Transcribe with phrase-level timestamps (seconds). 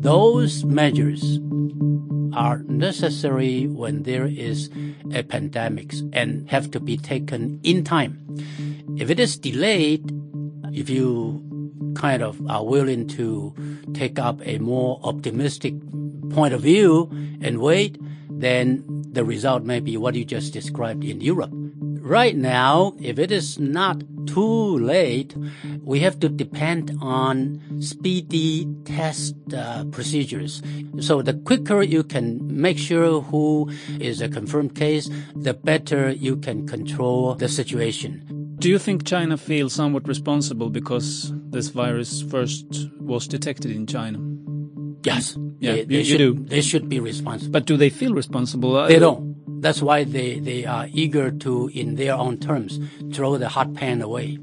[0.00, 1.40] Those measures
[2.34, 4.70] are necessary when there is
[5.12, 8.20] a pandemic and have to be taken in time.
[8.96, 10.12] If it is delayed,
[10.72, 11.42] if you
[11.96, 13.54] kind of are willing to
[13.92, 15.74] take up a more optimistic
[16.30, 17.10] point of view
[17.40, 17.98] and wait,
[18.30, 21.52] then the result may be what you just described in Europe.
[22.04, 25.34] Right now, if it is not too late,
[25.82, 30.60] we have to depend on speedy test uh, procedures.
[31.00, 36.36] So the quicker you can make sure who is a confirmed case, the better you
[36.36, 38.22] can control the situation.
[38.58, 42.66] Do you think China feels somewhat responsible because this virus first
[43.00, 44.18] was detected in China?
[45.04, 45.38] Yes.
[45.58, 46.34] Yeah, they, you- they you should, do.
[46.34, 47.52] They should be responsible.
[47.52, 48.86] But do they feel responsible?
[48.86, 49.33] They don't.
[49.64, 52.78] That's why they, they are eager to, in their own terms,
[53.16, 54.38] throw the hot pan away.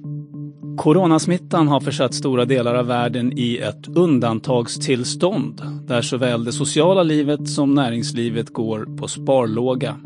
[0.77, 7.49] Coronasmittan har försatt stora delar av världen i ett undantagstillstånd där såväl det sociala livet
[7.49, 9.97] som näringslivet går på sparlåga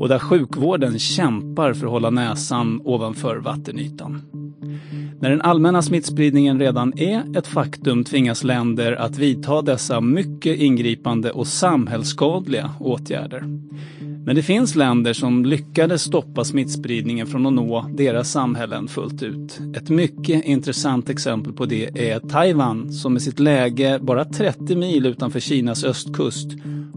[0.00, 4.22] och där sjukvården kämpar för att hålla näsan ovanför vattenytan.
[5.20, 11.30] När den allmänna smittspridningen redan är ett faktum tvingas länder att vidta dessa mycket ingripande
[11.30, 13.44] och samhällsskadliga åtgärder.
[14.24, 19.60] Men det finns länder som lyckades stoppa smittspridningen från att nå deras samhällen fullt ut.
[19.76, 25.06] Ett mycket intressant exempel på det är Taiwan som med sitt läge bara 30 mil
[25.06, 26.48] utanför Kinas östkust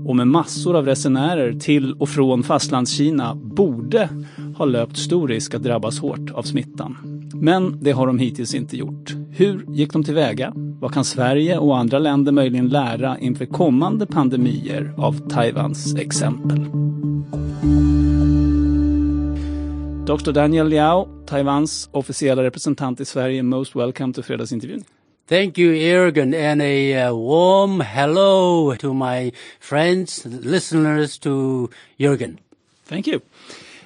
[0.05, 4.09] och med massor av resenärer till och från fastlandskina borde
[4.57, 6.97] ha löpt stor risk att drabbas hårt av smittan.
[7.33, 9.13] Men det har de hittills inte gjort.
[9.31, 10.53] Hur gick de tillväga?
[10.55, 16.59] Vad kan Sverige och andra länder möjligen lära inför kommande pandemier av Taiwans exempel?
[20.05, 20.31] Dr.
[20.31, 24.83] Daniel Liao, Taiwans officiella representant i Sverige, most welcome to fredagsintervjun.
[25.29, 32.37] Thank you, Ergen, and a uh, warm hello to my friends, listeners to Jürgen.
[32.89, 33.21] Thank you.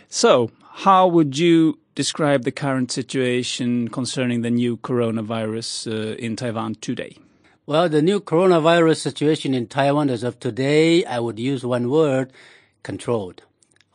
[0.10, 0.50] So,
[0.86, 7.18] how would you describe the current situation concerning the new coronavirus uh, in Taiwan today?
[7.66, 12.32] Well, the new coronavirus situation in Taiwan as of today, I would use one word,
[12.84, 13.42] controlled.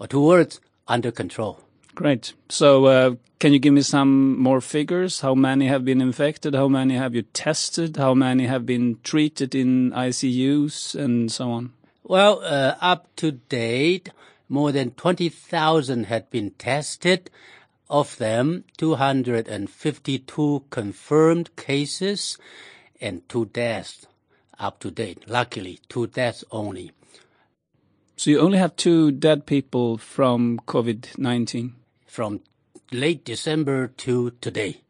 [0.01, 1.61] Or two words, under control.
[1.95, 2.35] Great.
[2.49, 5.21] So, uh, can you give me some more figures?
[5.21, 6.57] How many have been infected?
[6.57, 7.99] How many have you tested?
[7.99, 11.73] How many have been treated in ICUs and so on?
[12.03, 14.11] Well, uh, up to date,
[14.49, 17.31] more than 20,000 had been tested.
[17.93, 22.39] Of them, 252 confirmed cases
[23.03, 24.07] and two deaths
[24.59, 25.29] up to date.
[25.29, 26.93] Luckily, two deaths only.
[28.17, 31.75] So, you only have two dead people from COVID 19.
[32.07, 32.41] From
[32.93, 34.81] late December to today.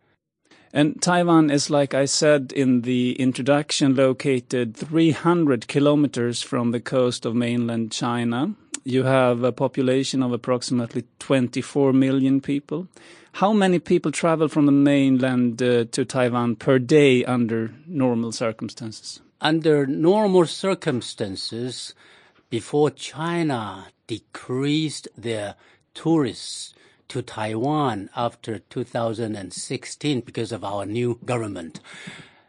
[0.73, 7.27] And Taiwan is, like I said in the introduction, located 300 kilometers from the coast
[7.27, 8.55] of mainland China.
[8.85, 12.89] You have a population of approximately 24 million people.
[13.35, 19.21] How many people travel from the mainland uh, to Taiwan per day under normal circumstances?
[19.41, 21.95] Under normal circumstances,
[22.51, 25.55] before China decreased their
[25.95, 26.75] tourists
[27.09, 31.81] to Taiwan after 2016 because of our new government,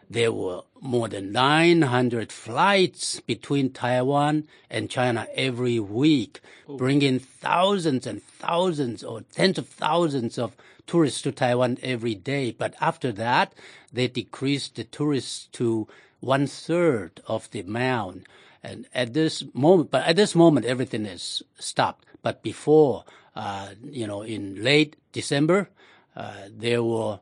[0.09, 8.21] there were more than 900 flights between Taiwan and China every week, bringing thousands and
[8.21, 12.51] thousands or tens of thousands of tourists to Taiwan every day.
[12.51, 13.53] But after that,
[13.94, 15.88] they decreased the tourists to
[16.19, 18.27] one third of the amount.
[18.62, 22.06] And at this moment, but at this moment, everything is stopped.
[22.21, 23.06] But before,
[23.38, 25.69] uh, you know, in late December,
[26.13, 27.19] uh, there were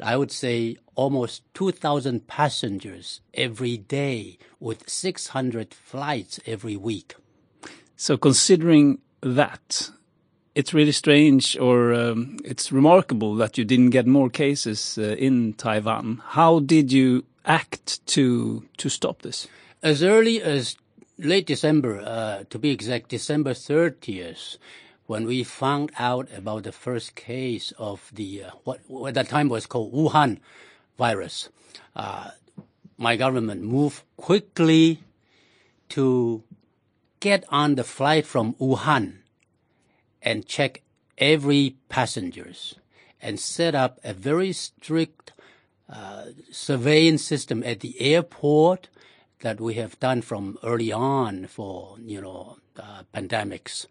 [0.00, 7.14] I would say almost 2,000 passengers every day with 600 flights every week.
[7.96, 9.90] So considering that,
[10.54, 15.54] it's really strange or um, it's remarkable that you didn't get more cases uh, in
[15.54, 16.22] Taiwan.
[16.28, 19.48] How did you act to to stop this?
[19.82, 20.76] As early as
[21.18, 24.58] late December, uh, to be exact, December 30th,
[25.06, 29.28] when we found out about the first case of the uh, what, what at that
[29.28, 30.38] time was called Wuhan
[30.96, 31.48] virus,
[31.96, 32.30] uh,
[32.96, 35.00] my government moved quickly
[35.90, 36.42] to
[37.20, 39.18] get on the flight from Wuhan
[40.22, 40.82] and check
[41.18, 42.76] every passengers
[43.20, 45.32] and set up a very strict
[45.88, 48.88] uh, surveillance system at the airport
[49.40, 53.86] that we have done from early on for you know uh, pandemics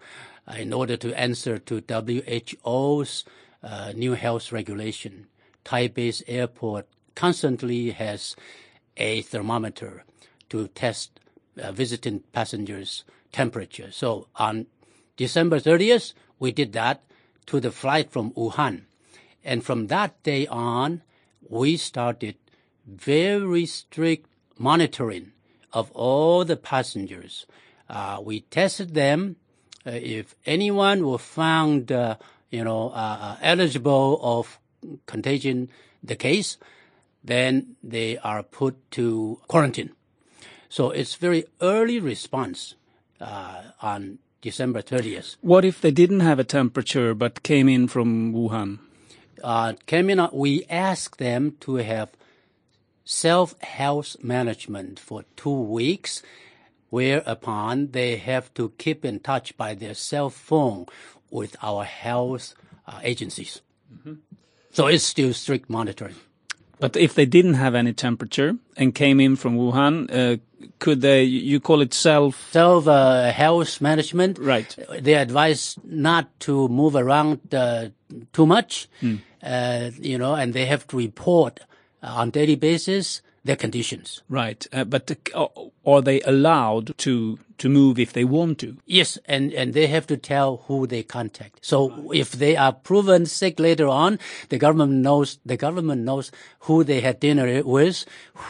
[0.48, 3.24] uh, in order to answer to WHO's
[3.62, 5.28] uh, new health regulation.
[5.66, 8.36] Taipei's airport constantly has
[8.98, 10.04] a thermometer
[10.50, 11.20] to test
[11.62, 13.92] uh, visiting passengers' temperature.
[13.92, 14.68] So on
[15.18, 17.04] December 30th, we did that
[17.48, 18.84] to the flight from Wuhan.
[19.44, 21.02] And from that day on,
[21.48, 22.36] we started
[22.86, 25.32] very strict monitoring
[25.72, 27.46] of all the passengers.
[27.90, 29.36] Uh, we tested them.
[29.86, 32.16] Uh, if anyone was found, uh,
[32.50, 34.60] you know, uh, uh, eligible of
[35.06, 35.70] contagion
[36.04, 36.58] the case,
[37.24, 39.92] then they are put to quarantine.
[40.70, 42.76] So it's very early response
[43.22, 45.38] uh, on December 30th.
[45.42, 48.80] What if they didn't have a temperature but came in from Wuhan?
[49.44, 52.10] Uh, came in, we asked them to have
[53.06, 56.24] self health management for two weeks,
[56.90, 60.86] whereupon they have to keep in touch by their cell phone
[61.30, 62.54] with our health
[62.88, 63.62] uh, agencies.
[63.94, 64.14] Mm-hmm.
[64.74, 66.16] So it's still strict monitoring.
[66.80, 70.38] But if they didn't have any temperature and came in from Wuhan, uh,
[70.80, 71.24] could they?
[71.24, 74.76] You call it self self uh, health management, right?
[75.00, 77.90] They advise not to move around uh,
[78.34, 79.20] too much, mm.
[80.00, 81.62] you know, and they have to report
[82.02, 84.22] on daily basis their conditions.
[84.30, 85.48] Right, uh, but uh,
[85.86, 88.78] are they allowed to to move if they want to?
[88.86, 91.60] Yes, and and they have to tell who they contact.
[91.62, 94.20] So if they are proven sick later on,
[94.50, 96.32] the government knows the government knows
[96.62, 98.06] who they had dinner with,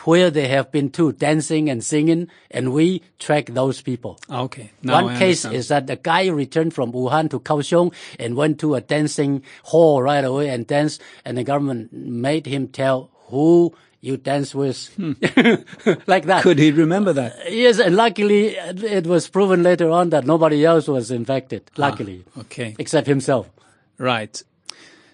[0.06, 4.20] where they have been to dancing and singing, and we track those people.
[4.30, 4.72] Okay.
[4.84, 8.76] Now One case is that the guy returned from Wuhan to Kaohsiung and went to
[8.76, 14.18] a dancing hall right away and danced, and the government made him tell who you
[14.18, 15.14] dance with, hmm.
[16.08, 16.44] like that.
[16.44, 17.50] Could he remember that?
[17.50, 21.72] Yes, and luckily it was proven later on that nobody else was infected.
[21.72, 23.50] Ah, luckily, ah, okay, except himself.
[23.98, 24.44] Right.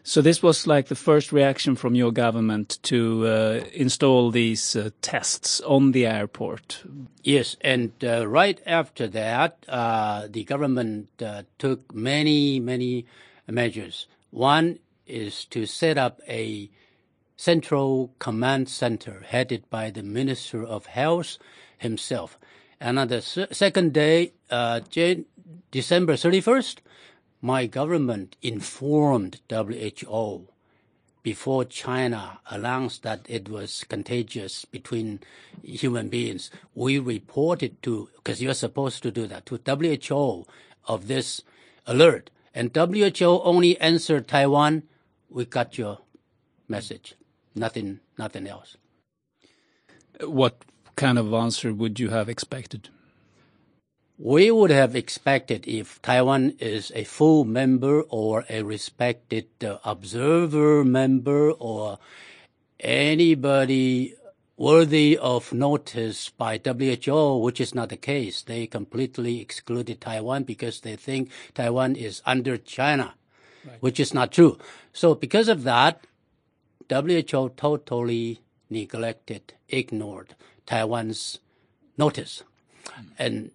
[0.02, 4.90] So this was like the first reaction from your government to uh, install these uh,
[5.04, 6.82] tests on the airport.
[7.22, 13.06] Yes, and uh, right after that, uh, the government uh, took many, many
[13.48, 14.08] measures.
[14.32, 16.72] One is to set up a
[17.40, 21.38] Central Command Center headed by the Minister of Health
[21.78, 22.38] himself.
[22.82, 24.82] And on the second day, uh,
[25.72, 26.80] December 31st,
[27.42, 30.50] my government informed WHO
[31.24, 35.22] before China announced that it was contagious between
[35.64, 36.52] human beings.
[36.76, 40.46] We reported to, because you're supposed to do that, to WHO
[40.90, 41.42] of this
[41.88, 42.32] alert.
[42.54, 44.84] And WHO only answered Taiwan,
[45.30, 46.00] we got your
[46.68, 47.16] message
[47.56, 48.78] nothing, nothing else.
[50.22, 50.64] What
[50.96, 52.90] kind of answer would you have expected?
[54.18, 60.84] We would have expected if Taiwan is a full member or a respected uh, observer
[60.84, 62.00] member or
[62.82, 64.16] anybody
[64.58, 68.42] worthy of notice by WHO, which is not the case.
[68.42, 73.14] They completely excluded Taiwan because they think Taiwan is under China,
[73.66, 73.78] right.
[73.80, 74.58] which is not true.
[74.92, 76.04] So because of that,
[76.90, 81.40] WHO totally neglected, ignored Taiwan's
[81.98, 82.44] notice.
[83.18, 83.52] And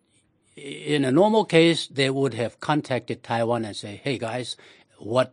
[0.56, 4.56] in a normal case, they would have contacted Taiwan and say, hey guys,
[4.98, 5.32] what's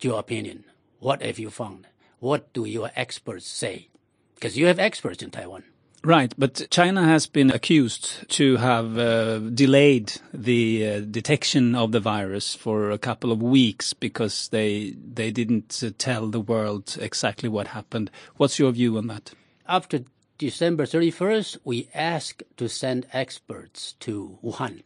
[0.00, 0.64] your opinion?
[0.98, 1.86] What have you found?
[2.18, 3.88] What do your experts say?
[4.34, 5.64] Because you have experts in Taiwan.
[6.08, 12.00] Right, but China has been accused to have uh, delayed the uh, detection of the
[12.00, 17.50] virus for a couple of weeks because they they didn't uh, tell the world exactly
[17.50, 18.10] what happened.
[18.38, 19.34] What's your view on that?
[19.68, 20.04] After
[20.38, 24.84] December 31st, we asked to send experts to Wuhan.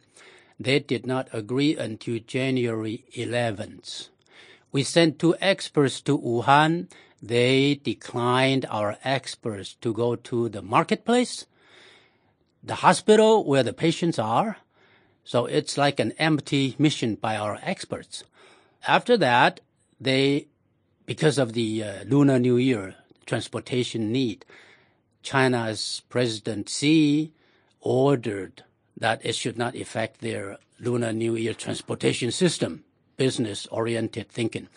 [0.59, 4.09] They did not agree until January 11th.
[4.73, 6.89] We sent two experts to Wuhan
[7.23, 11.45] they declined our experts to go to the marketplace,
[12.61, 14.57] the hospital where the patients are.
[15.23, 18.25] So it's like an empty mission by our experts.
[18.85, 19.61] After that,
[20.01, 20.47] they,
[21.05, 24.43] because of the uh, Lunar New Year transportation need,
[25.21, 27.31] China's President Xi
[27.79, 28.63] ordered
[28.97, 32.83] that it should not affect their Lunar New Year transportation system,
[33.15, 34.67] business oriented thinking.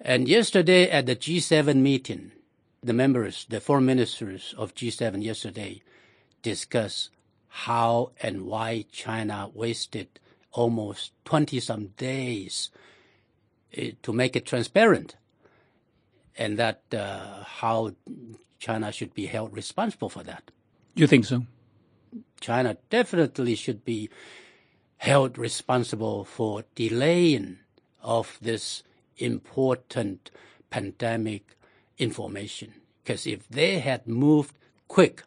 [0.00, 2.32] And yesterday at the G7 meeting,
[2.82, 5.82] the members, the foreign ministers of G7 yesterday
[6.42, 7.10] discussed
[7.48, 10.08] how and why China wasted
[10.52, 12.70] almost 20 some days
[13.74, 15.16] eh, to make it transparent
[16.36, 17.92] and that uh, how
[18.58, 20.50] China should be held responsible for that.
[20.94, 21.44] You think so?
[22.40, 24.08] China definitely should be
[24.98, 27.58] held responsible for delaying
[28.02, 28.82] of this
[29.18, 30.30] important
[30.70, 31.56] pandemic
[31.98, 32.74] information.
[33.02, 34.54] Because if they had moved
[34.86, 35.22] quick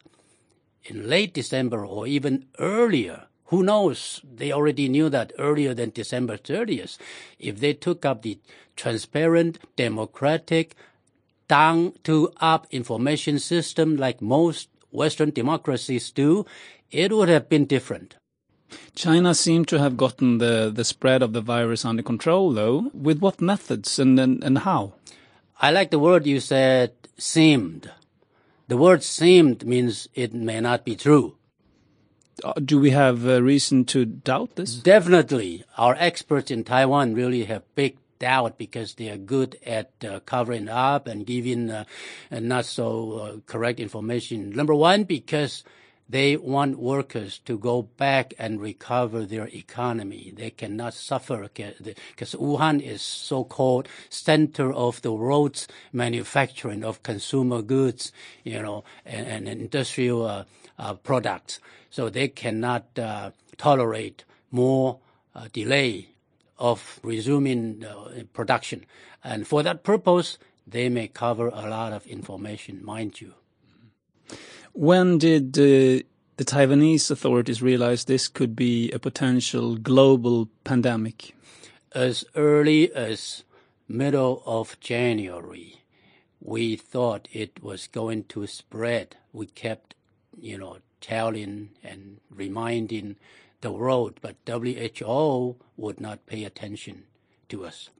[0.84, 4.22] in late December or even earlier, who knows?
[4.24, 6.96] They already knew that earlier than December 30th.
[7.38, 8.38] If they took up the
[8.76, 10.74] transparent, democratic,
[11.48, 16.46] down to up information system like most Western democracies do,
[16.90, 18.16] it would have been different.
[18.94, 22.90] China seemed to have gotten the, the spread of the virus under control, though.
[22.92, 24.94] With what methods and, and, and how?
[25.60, 27.90] I like the word you said, seemed.
[28.68, 31.36] The word seemed means it may not be true.
[32.42, 34.74] Uh, do we have a reason to doubt this?
[34.74, 35.64] Definitely.
[35.76, 40.68] Our experts in Taiwan really have big doubt because they are good at uh, covering
[40.68, 41.84] up and giving uh,
[42.30, 44.50] not so uh, correct information.
[44.50, 45.64] Number one, because
[46.12, 50.30] they want workers to go back and recover their economy.
[50.36, 58.12] They cannot suffer because Wuhan is so-called center of the world's manufacturing of consumer goods,
[58.44, 60.44] you know, and, and industrial uh,
[60.78, 61.60] uh, products.
[61.88, 64.98] So they cannot uh, tolerate more
[65.34, 66.10] uh, delay
[66.58, 68.84] of resuming uh, production.
[69.24, 73.32] And for that purpose, they may cover a lot of information, mind you.
[74.74, 76.02] When did uh,
[76.38, 81.34] the Taiwanese authorities realize this could be a potential global pandemic?
[81.94, 83.44] As early as
[83.86, 85.82] middle of January,
[86.40, 89.16] we thought it was going to spread.
[89.30, 89.94] We kept,
[90.40, 93.16] you know, telling and reminding
[93.60, 97.04] the world, but WHO would not pay attention
[97.50, 97.90] to us.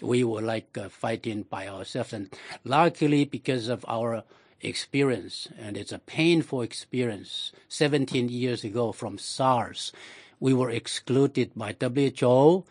[0.00, 4.24] We were like uh, fighting by ourselves, and luckily, because of our
[4.60, 9.92] experience, and it's a painful experience, 17 years ago from SARS,
[10.40, 12.64] we were excluded by WHO.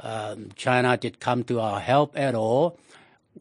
[0.00, 2.78] Um, China did come to our help at all.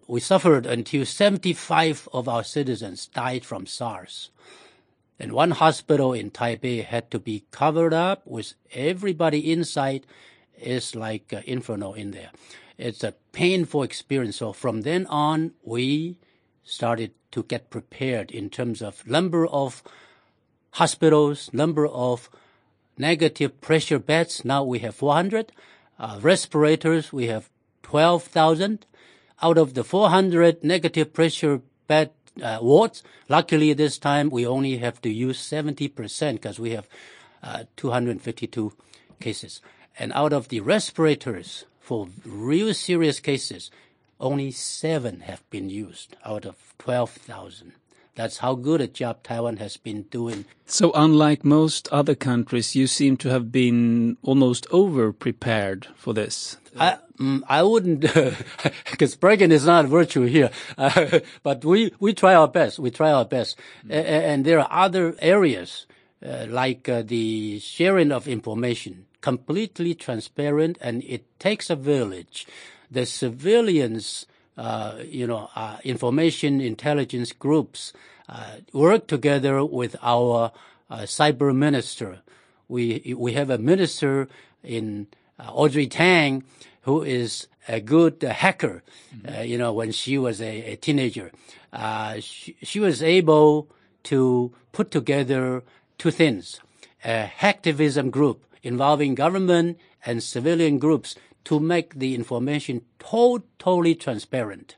[0.08, 4.30] We suffered until 75 of our citizens died from SARS.
[5.20, 10.06] And one hospital in Taipei had to be covered up with everybody inside.
[10.56, 12.32] It's like uh, inferno in there.
[12.78, 14.38] It's a painful experience.
[14.38, 16.18] So from then on, we
[16.64, 19.84] started to get prepared in terms of number of
[20.72, 22.30] hospitals, number of
[22.98, 24.46] negative pressure beds.
[24.46, 25.52] Now we have 400.
[26.00, 27.50] Uh, respirators, we have
[27.84, 28.86] 12,000.
[29.42, 33.04] Out of the 400 negative pressure bed uh, wards.
[33.28, 36.88] Luckily, this time we only have to use 70% because we have
[37.44, 38.74] uh, 252
[39.20, 39.62] cases.
[39.98, 43.72] And out of the respirators for real serious cases,
[44.22, 47.74] only seven have been used out of 12,000.
[48.16, 50.46] That's how good a job Taiwan has been doing.
[50.66, 56.58] So, unlike most other countries, you seem to have been almost over prepared for this.
[56.78, 58.02] I, mm, I wouldn't,
[58.92, 60.52] because bragging is not a virtue here.
[60.78, 62.80] Uh, but we, we try our best.
[62.80, 63.58] We try our best.
[63.88, 63.92] Mm.
[63.92, 65.88] and there are other areas,
[66.26, 72.46] uh, like uh, the sharing of information, completely transparent, and it takes a village.
[72.92, 74.26] The civilians,
[74.58, 77.94] uh, you know, uh, information intelligence groups
[78.28, 80.52] uh, work together with our
[80.92, 82.20] cyber minister.
[82.68, 84.28] We we have a minister
[84.62, 85.08] in
[85.40, 86.44] Audrey Tang
[86.82, 88.84] who is a good hacker.
[89.16, 89.44] Mm-hmm.
[89.44, 91.32] you know, when she was a, a teenager,
[92.20, 93.70] she, she was able
[94.04, 95.64] to put together
[95.98, 96.60] two things:
[97.06, 104.76] a hacktivism group involving government and civilian groups to make the information totally transparent.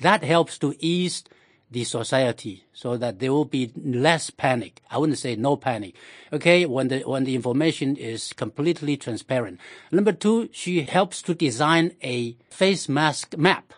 [0.00, 1.24] That helps to ease
[1.70, 4.82] the society so that there will be less panic.
[4.90, 5.94] I wouldn't say no panic.
[6.32, 6.66] Okay.
[6.66, 9.60] When the, when the information is completely transparent.
[9.92, 13.72] Number two, she helps to design a face mask map.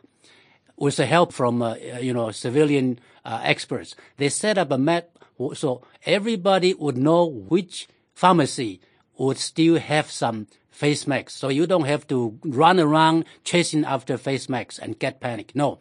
[0.82, 5.10] with the help from, uh, you know, civilian uh, experts, they set up a map
[5.54, 8.80] so everybody would know which pharmacy
[9.22, 11.34] would still have some face masks.
[11.34, 15.52] So you don't have to run around chasing after face masks and get panic.
[15.54, 15.78] No,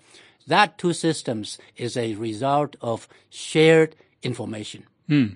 [0.47, 4.85] that two systems is a result of shared information.
[5.07, 5.27] Hmm.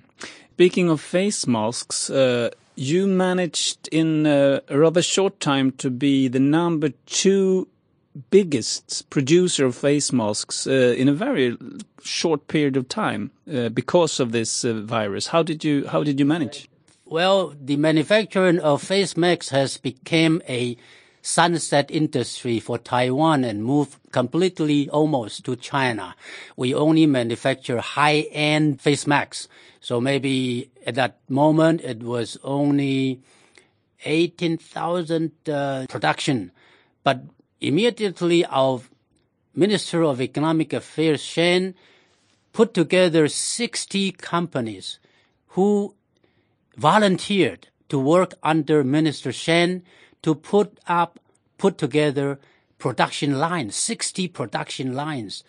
[0.52, 6.40] Speaking of face masks, uh, you managed in a rather short time to be the
[6.40, 7.68] number two
[8.30, 11.56] biggest producer of face masks uh, in a very
[12.02, 15.26] short period of time uh, because of this uh, virus.
[15.28, 16.68] How did you how did you manage?
[17.08, 20.76] Well, the manufacturing of face masks has become a
[21.22, 26.16] sunset industry for Taiwan and moved completely almost to China.
[26.56, 29.46] We only manufacture high-end face masks.
[29.80, 33.20] So maybe at that moment it was only
[34.04, 36.50] 18,000 uh, production.
[37.04, 37.22] But
[37.60, 38.80] immediately our
[39.54, 41.76] Minister of Economic Affairs, Shen,
[42.52, 44.98] put together 60 companies
[45.50, 45.94] who
[46.76, 49.82] volunteered to work under Minister Shen
[50.22, 51.18] to put up,
[51.58, 52.38] put together
[52.78, 55.44] production lines, 60 production lines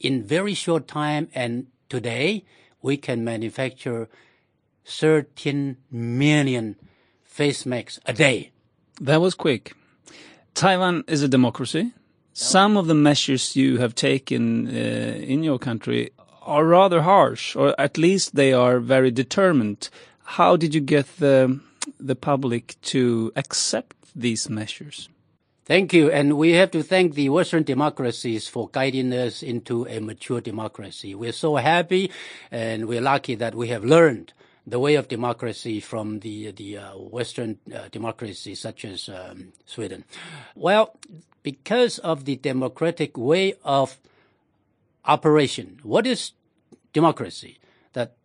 [0.00, 1.28] in very short time.
[1.34, 2.44] And today
[2.82, 4.08] we can manufacture
[4.84, 6.76] 13 million
[7.24, 8.50] face masks a day.
[9.00, 9.74] That was quick.
[10.54, 11.92] Taiwan is a democracy.
[12.32, 16.10] Some of the measures you have taken uh, in your country
[16.42, 19.90] are rather harsh, or at least they are very determined.
[20.36, 21.58] How did you get the
[21.98, 25.08] the public to accept these measures?
[25.64, 26.10] Thank you.
[26.10, 31.14] And we have to thank the Western democracies for guiding us into a mature democracy.
[31.14, 32.10] We're so happy
[32.50, 34.34] and we're lucky that we have learned
[34.66, 40.04] the way of democracy from the the uh, Western uh, democracies such as um, Sweden.
[40.54, 40.94] Well,
[41.42, 43.96] because of the democratic way of
[45.06, 46.32] operation, what is
[46.92, 47.58] democracy?
[47.94, 48.17] That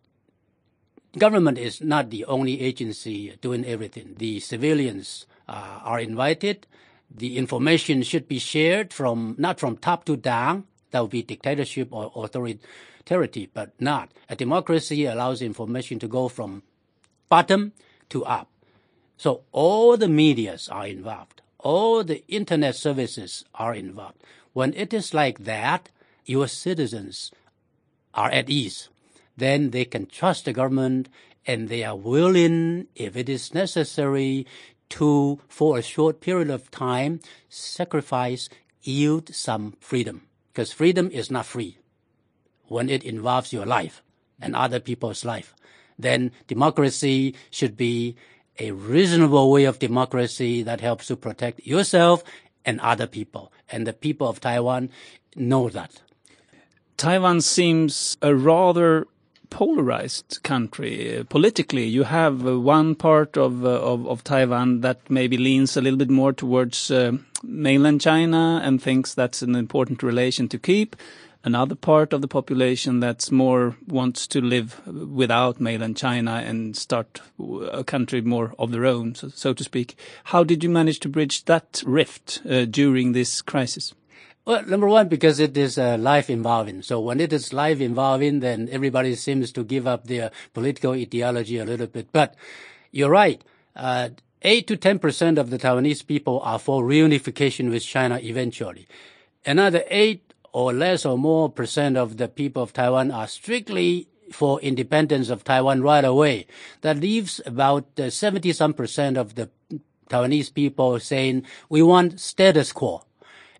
[1.18, 4.14] government is not the only agency doing everything.
[4.18, 6.66] The civilians uh, are invited.
[7.10, 10.64] The information should be shared from not from top to down.
[10.90, 14.10] That would be dictatorship or authority but not.
[14.28, 16.62] A democracy allows information to go from
[17.28, 17.72] bottom
[18.10, 18.48] to up.
[19.16, 21.40] So all the medias are involved.
[21.58, 24.22] All the internet services are involved.
[24.52, 25.90] When it is like that,
[26.24, 27.32] your citizens
[28.14, 28.88] are at ease.
[29.36, 31.08] Then they can trust the government
[31.46, 34.46] and they are willing, if it is necessary,
[34.90, 38.48] to, for a short period of time, sacrifice,
[38.82, 40.26] yield some freedom.
[40.52, 41.78] Because freedom is not free
[42.68, 44.02] when it involves your life
[44.40, 45.54] and other people's life,
[45.98, 48.16] then democracy should be
[48.58, 52.22] a reasonable way of democracy that helps to protect yourself
[52.64, 53.52] and other people.
[53.68, 54.90] And the people of Taiwan
[55.36, 56.02] know that.
[56.96, 59.08] Taiwan seems a rather
[59.50, 61.86] polarized country uh, politically.
[61.86, 65.98] You have uh, one part of, uh, of, of Taiwan that maybe leans a little
[65.98, 66.90] bit more towards
[67.42, 70.96] mainland China and thinks that's an important relation to keep
[71.44, 77.20] another part of the population that's more wants to live without mainland China and start
[77.70, 79.96] a country more of their own, so, so to speak.
[80.24, 83.94] How did you manage to bridge that rift uh, during this crisis?
[84.46, 86.82] Well, number one, because it is uh, life involving.
[86.82, 91.56] So when it is life involving, then everybody seems to give up their political ideology
[91.58, 92.08] a little bit.
[92.12, 92.34] But
[92.90, 93.40] you're right.
[93.74, 94.10] Uh,
[94.42, 98.86] 8 to 10% of the Taiwanese people are for reunification with China eventually.
[99.46, 104.60] Another 8 or less or more percent of the people of Taiwan are strictly for
[104.60, 106.46] independence of Taiwan right away.
[106.82, 109.48] That leaves about uh, 70 some percent of the
[110.10, 113.04] Taiwanese people saying we want status quo.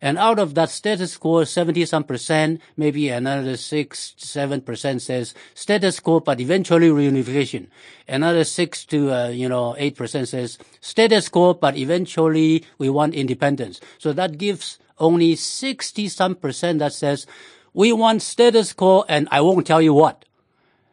[0.05, 5.33] And out of that status quo, 70 some percent, maybe another 6, 7 percent says
[5.55, 7.69] status quo, but eventually reunification.
[8.07, 13.15] Another 6 to, uh, you know, 8 percent says status quo, but eventually we want
[13.15, 13.81] independence.
[13.97, 17.27] So that gives only 60 some percent that says,
[17.73, 20.27] we want status quo and I won't tell you what.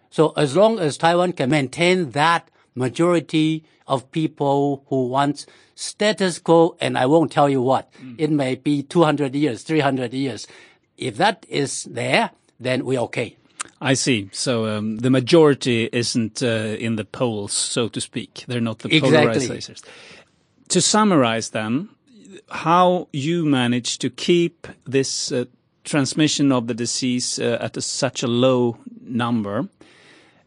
[0.10, 6.76] So as long as Taiwan can maintain that majority of people who want status quo
[6.80, 8.16] and I won't tell you what, mm.
[8.18, 10.48] it may be 200 years, 300 years.
[10.98, 13.38] If that is there, then we're okay.
[13.82, 14.30] I see.
[14.32, 18.46] So um, the majority isn't uh, in the polls, so to speak.
[18.48, 19.48] They're not the exactly.
[19.48, 19.84] polarizers.
[20.70, 21.96] To summarize them,
[22.50, 25.46] how you manage to keep this uh,
[25.84, 29.68] transmission of the disease uh, at a, such a low number.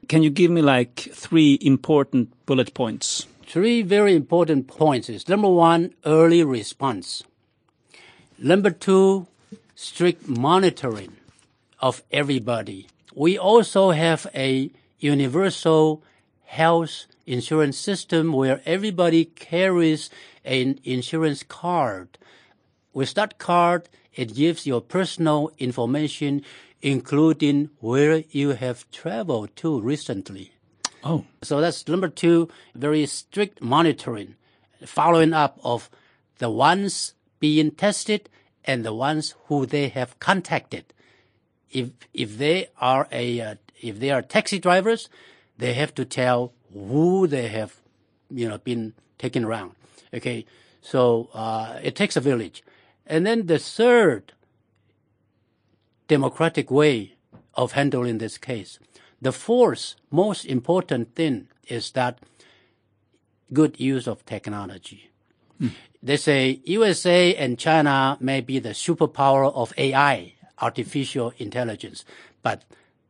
[0.08, 3.26] Can you give me like three important bullet points?
[3.46, 7.22] Three very important points is number one, early response.
[8.38, 9.26] Number two,
[9.74, 11.16] strict monitoring
[11.80, 12.88] of everybody.
[13.14, 16.02] We also have a universal
[16.44, 20.10] health insurance system where everybody carries
[20.44, 22.18] an insurance card.
[22.92, 26.42] With that card, it gives your personal information,
[26.84, 30.52] including where you have traveled to recently.
[31.02, 34.36] Oh, So that's number two, very strict monitoring,
[34.84, 35.88] following up of
[36.38, 38.28] the ones being tested
[38.66, 40.84] and the ones who they have contacted.
[41.70, 45.08] If if they are a uh, if they are taxi drivers,
[45.56, 47.80] they have to tell who they have,
[48.30, 49.72] you know, been taken around.
[50.12, 50.44] Okay,
[50.82, 52.62] so uh, it takes a village,
[53.06, 54.33] and then the third
[56.08, 57.14] democratic way
[57.54, 58.78] of handling this case.
[59.22, 62.18] The fourth most important thing is that
[63.52, 65.10] good use of technology.
[65.58, 65.68] Hmm.
[66.02, 72.04] They say USA and China may be the superpower of AI, artificial intelligence,
[72.42, 72.64] but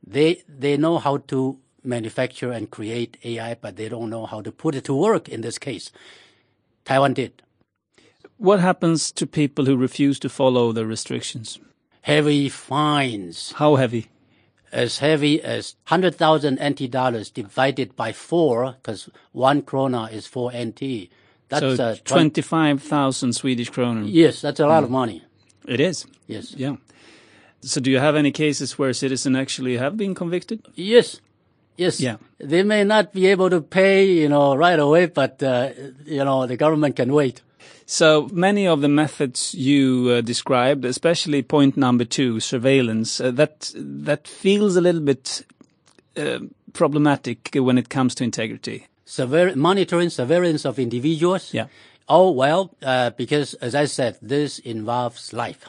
[0.07, 4.53] they they know how to manufacture and create AI, but they don't know how to
[4.53, 5.91] put it to work in this case.
[6.85, 7.43] Taiwan did.
[8.37, 11.59] what happens to people who refuse to follow the restrictions?
[12.05, 13.53] Heavy fines.
[13.57, 14.09] How heavy?
[14.75, 21.09] as heavy as 100,000 NT dollars divided by four, because one krona is four NT.
[21.49, 24.03] That's so uh, 25,000 Swedish kroner.
[24.03, 25.23] Yes, that's a lot of money.
[25.67, 26.07] It is.
[26.27, 26.53] Yes.
[26.57, 26.77] Yeah.
[27.61, 30.61] So do you have any cases where citizens actually have been convicted?
[30.75, 31.21] Yes.
[31.77, 32.01] Yes.
[32.01, 32.17] Yeah.
[32.39, 35.71] They may not be able to pay, you know, right away, but, uh,
[36.05, 37.43] you know, the government can wait.
[37.87, 43.73] So many of the methods you uh, described, especially point number two, surveillance, uh, that
[43.77, 45.45] that feels a little bit
[46.17, 46.39] uh,
[46.73, 48.87] problematic when it comes to integrity.
[49.07, 51.53] Surveil- monitoring surveillance of individuals.
[51.53, 51.67] Yeah.
[52.09, 55.69] Oh, well, uh, because as I said, this involves life,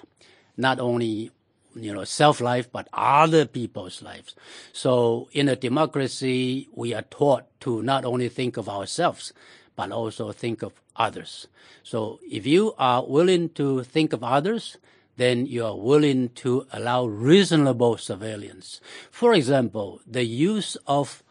[0.58, 1.32] not only,
[1.76, 4.36] you know, self-life, but other people's lives.
[4.74, 9.34] So in a democracy, we are taught to not only think of ourselves,
[9.76, 11.48] but also think of others.
[11.84, 14.78] So if you are willing to think of others,
[15.18, 18.82] then you are willing to allow reasonable surveillance.
[19.12, 21.24] For example, the use of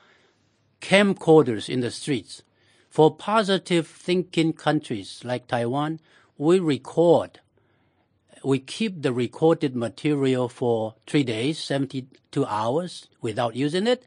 [0.80, 2.42] camcorders in the streets.
[2.88, 6.00] For positive thinking countries like Taiwan,
[6.38, 7.40] we record,
[8.44, 14.06] we keep the recorded material for three days, 72 hours without using it.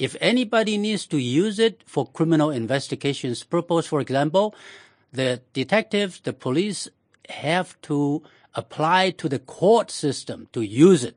[0.00, 4.54] If anybody needs to use it for criminal investigations purpose, for example,
[5.12, 6.88] the detectives, the police
[7.28, 8.22] have to
[8.54, 11.16] apply to the court system to use it.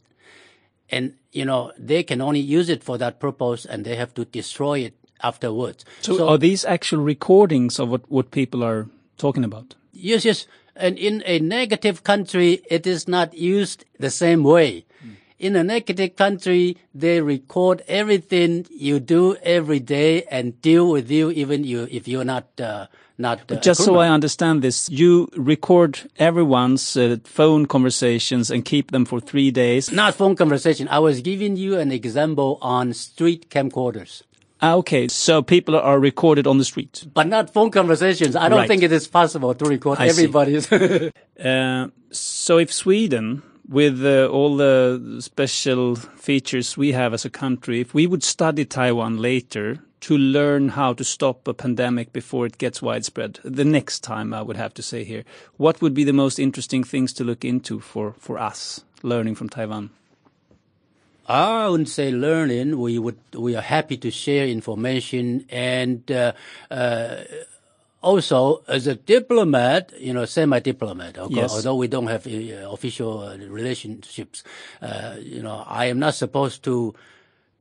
[0.89, 4.25] And you know they can only use it for that purpose and they have to
[4.25, 4.93] destroy it
[5.23, 5.85] afterwards.
[6.01, 9.75] So, are these actual recordings of what, what people are talking about?
[9.93, 10.45] yes yes.
[10.75, 15.13] And in a negative country it is not used the same way hmm.
[15.39, 21.31] In a negative country they record everything you do every day and deal with you
[21.31, 23.97] even you if you're not uh, not uh, Just so.
[23.97, 29.91] I understand this, you record everyone's uh, phone conversations and keep them for three days.
[29.91, 34.23] not phone conversation i was giving you an example on street camcorders
[34.65, 37.03] Ah, okay, so people are recorded on the street.
[37.13, 38.33] but not phone conversations.
[38.33, 38.67] I don't Right.
[38.71, 40.69] think it is possible to record I everybody's.
[41.51, 47.79] Uh, so if Sweden, with uh, all the special features we have as a country,
[47.81, 52.57] if we would study Taiwan later to learn how to stop a pandemic before it
[52.57, 55.23] gets widespread, the next time I would have to say here,
[55.57, 59.49] what would be the most interesting things to look into for, for us learning from
[59.49, 59.91] Taiwan?
[61.25, 62.77] I wouldn't say learning.
[62.79, 63.17] We would.
[63.33, 66.33] We are happy to share information and uh,
[66.69, 67.23] uh,
[68.03, 71.17] also as a diplomat, you know, semi-diplomat.
[71.17, 71.53] Okay, Yes.
[71.53, 74.43] Although we don't have uh, official uh, relationships,
[74.81, 76.93] uh, you know, I am not supposed to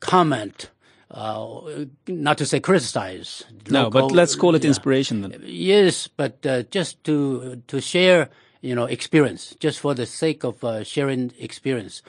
[0.00, 0.70] comment.
[1.11, 3.44] Uh, not to say criticize.
[3.68, 4.68] No, but let's call it yeah.
[4.68, 5.42] inspiration then.
[5.44, 8.31] Yes, but uh, just to to share,
[8.62, 12.00] you know, experience, just for the sake of uh, sharing experience,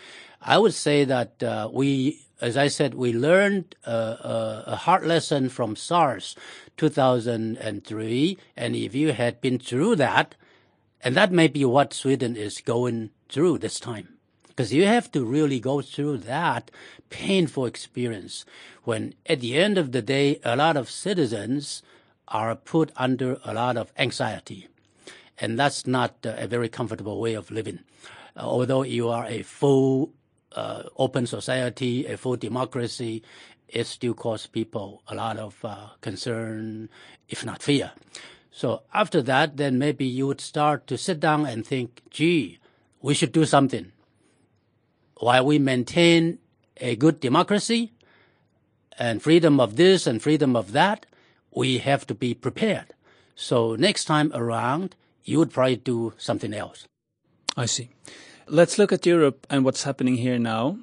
[0.41, 5.75] I would say that uh, we, as I said, we learned a hard lesson from
[5.75, 6.35] SARS,
[6.77, 10.35] 2003, and if you had been through that,
[11.01, 14.09] and that may be what Sweden is going through this time.
[14.47, 16.69] Because you have to really go through that
[17.09, 18.45] painful experience
[18.83, 21.81] when at the end of the day, a lot of citizens
[22.27, 24.67] are put under a lot of anxiety.
[25.39, 27.79] And that's not a very comfortable way of living.
[28.37, 30.11] Although you are a full
[30.55, 33.23] uh, open society, a full democracy,
[33.67, 36.89] it still causes people a lot of uh, concern,
[37.29, 37.91] if not fear.
[38.51, 42.59] So after that, then maybe you would start to sit down and think, gee,
[43.01, 43.91] we should do something.
[45.23, 46.37] while we maintain
[46.77, 47.93] a good democracy
[48.99, 51.05] and freedom of this and freedom of that,
[51.55, 52.93] we have to be prepared.
[53.35, 56.85] So next time around, you would probably do something else.
[57.55, 57.89] I see.
[58.47, 60.77] Let's look at Europe and what's happening here now.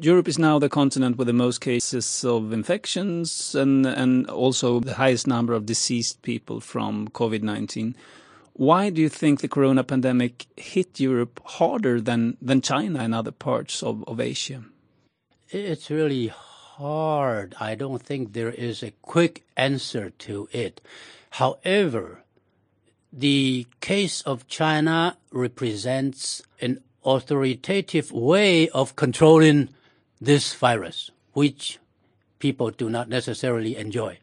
[0.00, 4.94] Europe is now the continent with the most cases of infections and, and also the
[4.94, 7.94] highest number of deceased people from COVID-19.
[8.54, 13.30] Why do you think the corona pandemic hit Europe harder than, than China and other
[13.30, 14.64] parts of, of Asia?
[15.50, 17.54] It's really hard.
[17.60, 20.80] I don't think there is a quick answer to it.
[21.30, 22.24] However,
[23.12, 29.68] the case of China represents an authoritative way of controlling
[30.20, 31.78] this virus, which
[32.38, 34.18] people do not necessarily enjoy.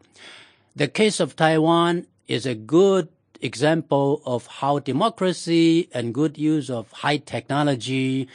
[0.75, 3.09] The case of Taiwan is a good
[3.41, 8.27] example of how democracy and good use of high technology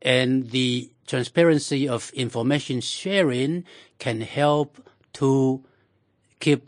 [0.00, 3.64] and the transparency of information sharing
[3.98, 4.78] can help
[5.14, 5.64] to
[6.40, 6.66] keep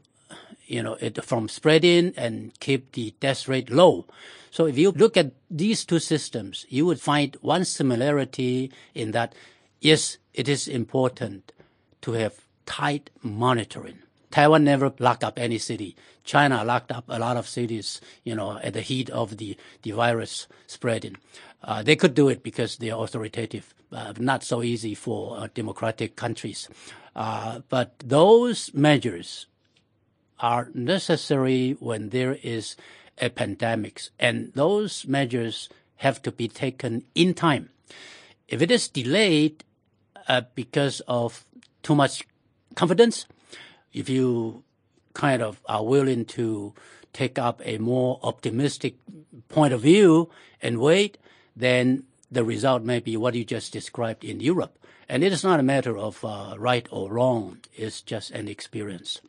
[0.66, 4.06] you know it from spreading and keep the death rate low.
[4.54, 9.34] So if you look at these two systems, you would find one similarity in that
[9.80, 11.50] yes, it is important
[12.02, 13.98] to have tight monitoring.
[14.30, 15.96] Taiwan never locked up any city.
[16.22, 19.90] China locked up a lot of cities, you know, at the heat of the, the
[19.90, 21.16] virus spreading.
[21.64, 25.48] Uh, they could do it because they are authoritative, uh, not so easy for uh,
[25.52, 26.68] democratic countries.
[27.16, 29.46] Uh, but those measures
[30.38, 32.76] are necessary when there is
[33.18, 37.70] a pandemic, and those measures have to be taken in time.
[38.48, 39.64] If it is delayed,
[40.29, 41.44] uh, because of
[41.83, 42.27] too much
[42.74, 43.27] confidence.
[43.92, 44.64] If you
[45.12, 46.74] kind of are willing to
[47.12, 48.96] take up a more optimistic
[49.48, 51.18] point of view and wait,
[51.55, 54.79] then the result may be what you just described in Europe.
[55.09, 57.59] And it is not a matter of uh, right or wrong.
[57.74, 59.20] It's just an experience.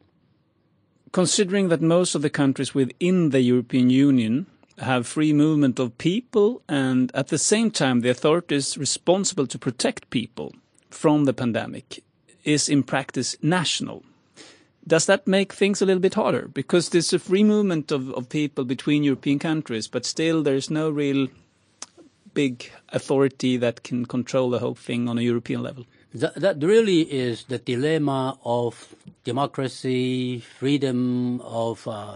[1.15, 4.47] Considering that most of the countries within the European Union
[4.80, 10.10] have free movement of people and at the same time the authorities responsible to protect
[10.10, 10.54] people
[10.89, 12.04] from the pandemic
[12.43, 14.04] is in practice national.
[14.86, 16.49] Does that make things a little bit harder?
[16.49, 20.89] Because there's a free movement of, of people between European countries, but still there's no
[20.89, 21.30] real
[22.34, 25.86] big authority that can control the whole thing on a European level.
[26.15, 32.15] That, that really is the dilemma of democracy, freedom of uh,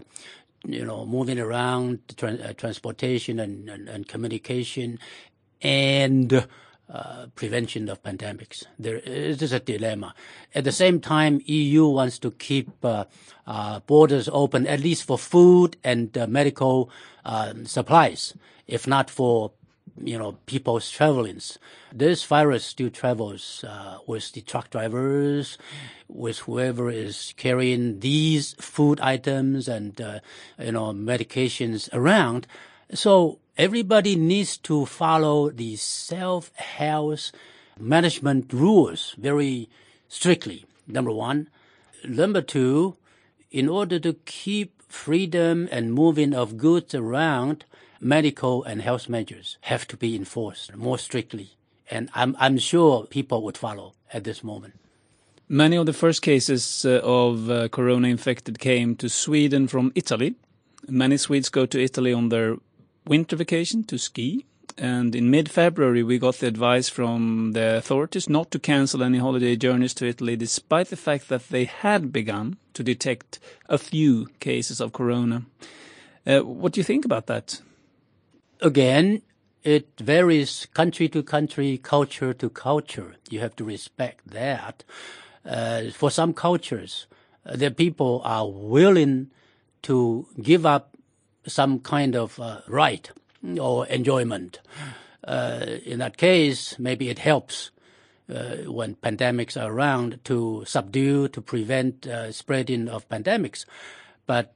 [0.65, 4.99] you know moving around, uh, transportation and, and, and communication,
[5.61, 6.47] and
[6.89, 8.63] uh, prevention of pandemics.
[8.79, 10.15] There is a dilemma.
[10.55, 13.03] At the same time, EU wants to keep uh,
[13.45, 16.89] uh, borders open, at least for food and uh, medical
[17.25, 18.33] uh, supplies,
[18.65, 19.51] if not for
[20.03, 21.59] you know people's travelings.
[21.91, 25.57] This virus still travels uh, with the truck drivers,
[26.07, 30.19] with whoever is carrying these food items and uh,
[30.59, 32.47] you know medications around.
[32.93, 37.31] So everybody needs to follow the self-health
[37.79, 39.69] management rules very
[40.07, 40.65] strictly.
[40.87, 41.49] Number one.
[42.07, 42.95] Number two,
[43.51, 47.65] in order to keep freedom and moving of goods around,
[47.99, 51.51] medical and health measures have to be enforced more strictly.
[51.91, 54.75] And I'm, I'm sure people would follow at this moment.
[55.47, 60.35] Many of the first cases uh, of uh, corona infected came to Sweden from Italy.
[60.87, 62.57] Many Swedes go to Italy on their
[63.07, 64.45] winter vacation to ski.
[64.77, 69.57] And in mid-February, we got the advice from the authorities not to cancel any holiday
[69.57, 74.79] journeys to Italy, despite the fact that they had begun to detect a few cases
[74.79, 75.43] of corona.
[76.25, 77.61] Uh, what do you think about that?
[78.61, 79.21] Again,
[79.63, 83.15] it varies country to country, culture to culture.
[83.29, 84.83] You have to respect that.
[85.45, 87.07] Uh, for some cultures,
[87.45, 89.31] uh, the people are willing
[89.83, 90.97] to give up
[91.47, 93.09] some kind of uh, right
[93.59, 94.59] or enjoyment.
[95.23, 97.71] Uh, in that case, maybe it helps
[98.29, 103.65] uh, when pandemics are around to subdue, to prevent uh, spreading of pandemics.
[104.25, 104.53] But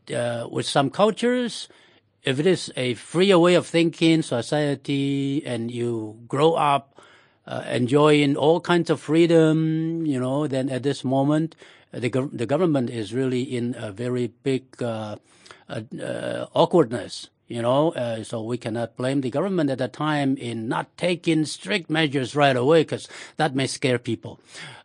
[0.52, 1.68] with some cultures,
[2.24, 7.02] if it is a freer way of thinking, society, and you grow up
[7.46, 11.56] uh, enjoying all kinds of freedom, you know, then at this moment,
[11.92, 15.18] the, the government is really in a very big uh,
[15.70, 20.68] uh, awkwardness you know, uh, so we cannot blame the government at that time in
[20.68, 24.40] not taking strict measures right away because that may scare people.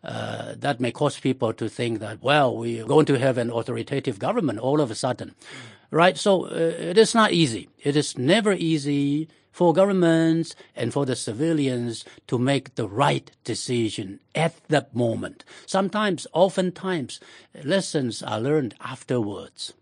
[0.04, 4.18] Uh, that may cause people to think that, well, we're going to have an authoritative
[4.18, 5.34] government all of a sudden.
[5.90, 6.18] Right?
[6.18, 7.70] So uh, it is not easy.
[7.82, 14.20] It is never easy for governments and for the civilians to make the right decision
[14.34, 15.42] at that moment.
[15.64, 17.18] Sometimes, oftentimes,
[17.64, 19.72] lessons are learned afterwards.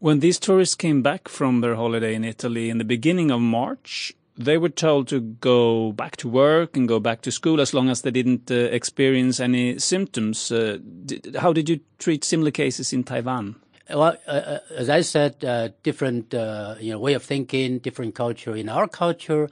[0.00, 4.12] When these tourists came back from their holiday in Italy in the beginning of March,
[4.36, 7.88] they were told to go back to work and go back to school as long
[7.88, 10.52] as they didn't uh, experience any symptoms.
[10.52, 13.56] Uh, did, how did you treat similar cases in Taiwan?
[13.90, 18.14] Well, uh, uh as I said, uh, different uh, you know way of thinking, different
[18.14, 18.54] culture.
[18.54, 19.48] In our culture,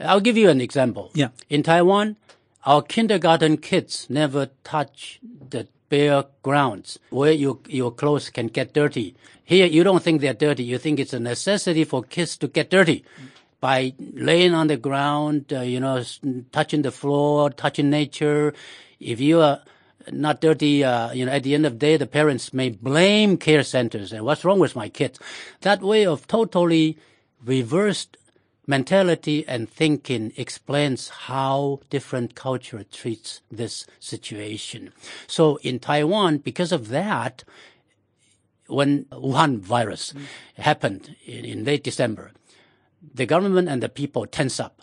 [0.00, 1.12] I'll give you an example.
[1.14, 1.28] Yeah.
[1.48, 2.16] In Taiwan,
[2.64, 5.20] our kindergarten kids never touch
[5.50, 9.14] the bare grounds where your your clothes can get dirty.
[9.44, 10.64] Here, you don't think they're dirty.
[10.64, 13.04] You think it's a necessity for kids to get dirty
[13.60, 16.02] by laying on the ground, uh, you know,
[16.52, 18.52] touching the floor, touching nature.
[19.00, 19.62] If you are
[20.10, 23.36] not dirty, uh, you know, at the end of the day, the parents may blame
[23.38, 25.18] care centers and what's wrong with my kids.
[25.62, 26.98] That way of totally
[27.44, 28.16] reversed
[28.66, 34.92] mentality and thinking explains how different culture treats this situation.
[35.26, 37.44] So in Taiwan, because of that,
[38.66, 40.62] when Wuhan virus mm.
[40.62, 42.32] happened in, in late December,
[43.14, 44.82] the government and the people tense up.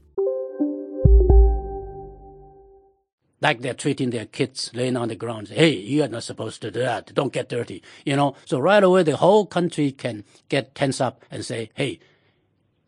[3.41, 5.49] Like they're treating their kids laying on the ground.
[5.49, 7.13] Hey, you are not supposed to do that.
[7.13, 7.83] Don't get dirty.
[8.05, 11.99] You know, so right away the whole country can get tense up and say, hey,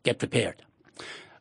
[0.04, 0.64] get prepared.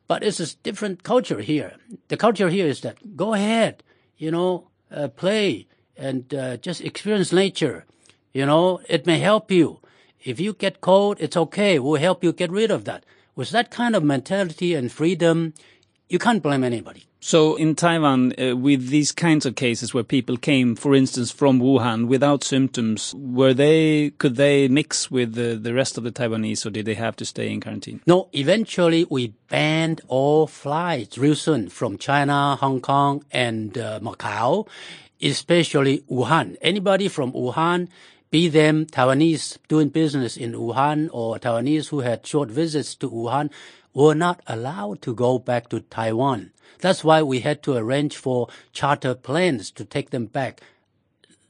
[0.09, 1.75] But it's a different culture here.
[2.09, 3.83] The culture here is that go ahead,
[4.17, 7.85] you know, uh, play and uh, just experience nature.
[8.33, 9.81] You know, it may help you.
[10.25, 11.79] If you get cold, it's okay.
[11.79, 13.05] We'll help you get rid of that.
[13.35, 15.55] With that kind of mentality and freedom,
[16.09, 17.05] you can't blame anybody.
[17.25, 21.61] So in Taiwan, uh, with these kinds of cases where people came, for instance, from
[21.61, 26.67] Wuhan without symptoms, were they could they mix with the, the rest of the Taiwanese,
[26.67, 28.01] or did they have to stay in quarantine?
[28.09, 34.67] No, eventually we banned all flights real soon from China, Hong Kong, and uh, Macau,
[35.23, 36.57] especially Wuhan.
[36.61, 37.87] Anybody from Wuhan,
[38.33, 43.51] be them Taiwanese doing business in Wuhan or Taiwanese who had short visits to Wuhan,
[43.95, 46.53] were not allowed to go back to Taiwan.
[46.81, 50.61] That's why we had to arrange for charter planes to take them back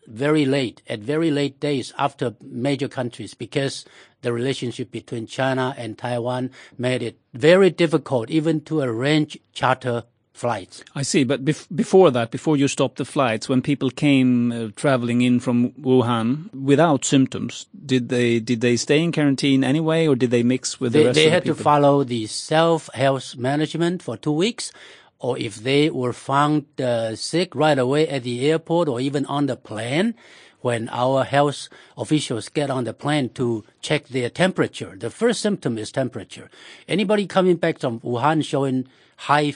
[0.07, 3.85] very late, at very late days after major countries, because
[4.23, 10.83] the relationship between China and Taiwan made it very difficult even to arrange charter flights.
[10.95, 14.69] I see, but bef before that, before you stopped the flights, when people came uh,
[14.77, 20.17] traveling in from Wuhan without symptoms, did they did they stay in quarantine anyway, or
[20.17, 21.15] did they mix with they, the rest?
[21.17, 24.73] They had the to follow the self health management for two weeks,
[25.19, 29.47] or if they were found uh, sick right away at the airport or even on
[29.47, 30.15] the plane.
[30.63, 31.69] When our health
[31.99, 36.49] officials get on the plane to check their temperature, the first symptom is temperature.
[36.87, 39.51] Anybody coming back from Wuhan showing high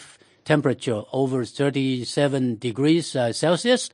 [0.46, 3.90] temperature over 37 degrees uh, Celsius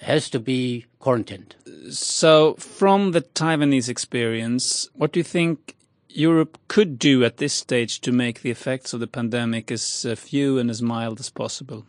[0.00, 1.54] has to be quarantined.
[1.90, 5.76] So, from the Taiwanese experience, what do you think
[6.08, 10.16] Europe could do at this stage to make the effects of the pandemic as uh,
[10.16, 11.86] few and as mild as possible?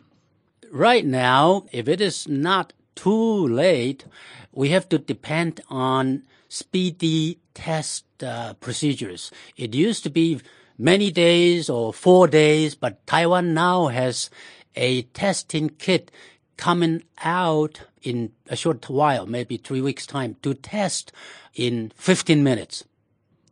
[0.71, 4.05] Right now, if it is not too late,
[4.51, 9.31] we have to depend on speedy test uh, procedures.
[9.57, 10.39] It used to be
[10.77, 14.29] many days or four days, but Taiwan now has
[14.75, 16.11] a testing kit
[16.57, 21.11] coming out in a short while, maybe three weeks time, to test
[21.53, 22.83] in 15 minutes.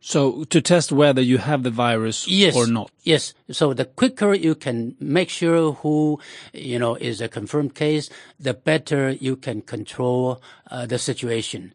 [0.04, 2.56] So to test whether you have the virus yes.
[2.56, 2.90] or not.
[3.04, 3.34] Yes.
[3.52, 6.18] So the quicker you can make sure who,
[6.52, 10.42] you know, is a confirmed case, the better you can control
[10.72, 11.72] uh, the situation.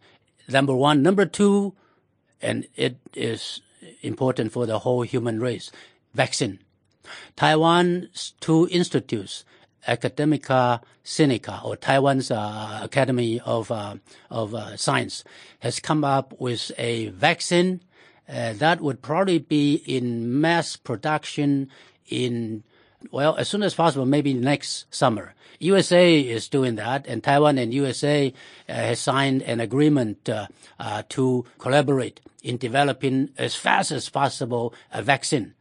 [0.49, 1.01] Number one.
[1.01, 1.73] Number two,
[2.41, 3.61] and it is
[4.01, 5.71] important for the whole human race,
[6.13, 6.59] vaccine.
[7.35, 9.45] Taiwan's two institutes,
[9.87, 13.95] Academia Sinica or Taiwan's uh, Academy of uh,
[14.29, 15.23] of uh, Science,
[15.59, 17.81] has come up with a vaccine
[18.29, 21.69] uh, that would probably be in mass production
[22.09, 22.63] in,
[23.11, 25.33] well, as soon as possible, maybe next summer.
[25.59, 28.33] USA is doing that, and Taiwan and USA
[28.69, 30.47] uh, has signed an agreement uh,
[30.79, 35.55] uh, to collaborate in developing as fast as possible a vaccine.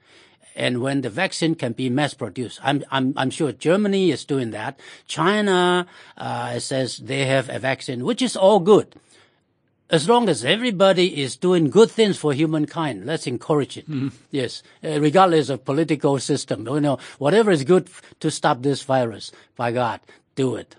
[0.55, 4.51] And when the vaccine can be mass produced, I'm, I'm, I'm sure Germany is doing
[4.53, 4.81] that.
[5.07, 5.87] China
[6.17, 8.95] uh, says they have a vaccine, which is all good
[9.91, 13.89] as long as everybody is doing good things for humankind, let's encourage it.
[13.89, 14.13] Mm.
[14.31, 17.89] Yes, uh, regardless of political system, you know, whatever is good
[18.21, 20.01] to stop this virus, by God,
[20.35, 20.77] do it.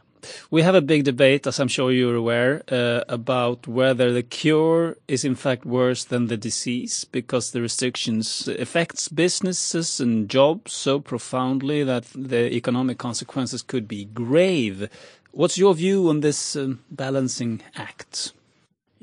[0.51, 4.97] We have a big debate, as I'm sure you're aware, uh, about whether the cure
[5.07, 10.99] is in fact worse than the disease because the restrictions affects businesses and jobs so
[10.99, 14.89] profoundly that the economic consequences could be grave.
[15.31, 18.33] What's your view on this um, balancing act?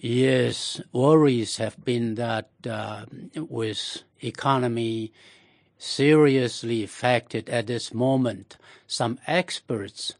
[0.07, 5.15] Yes, worries have been that uh, with economy
[5.79, 10.13] seriously affected at this moment, some experts,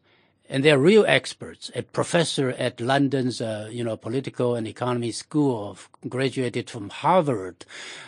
[0.49, 5.71] and they're real experts, a professor at London's, uh, you know, political and economy school,
[5.71, 7.65] of, graduated from Harvard,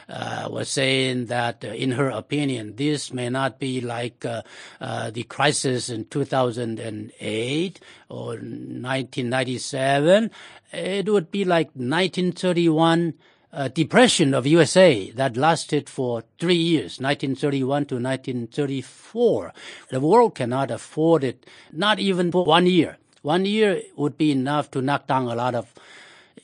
[0.08, 4.44] uh, was saying that, uh, in her opinion, this may not be like uh,
[4.80, 7.80] uh, the crisis in 2008
[8.10, 10.32] or 1997
[10.74, 13.14] it would be like 1931
[13.54, 19.54] uh, depression of USA that lasted for three years, 1931 to 1934.
[19.90, 22.98] The world cannot afford it, not even for one year.
[23.22, 25.74] One year would be enough to knock down a lot of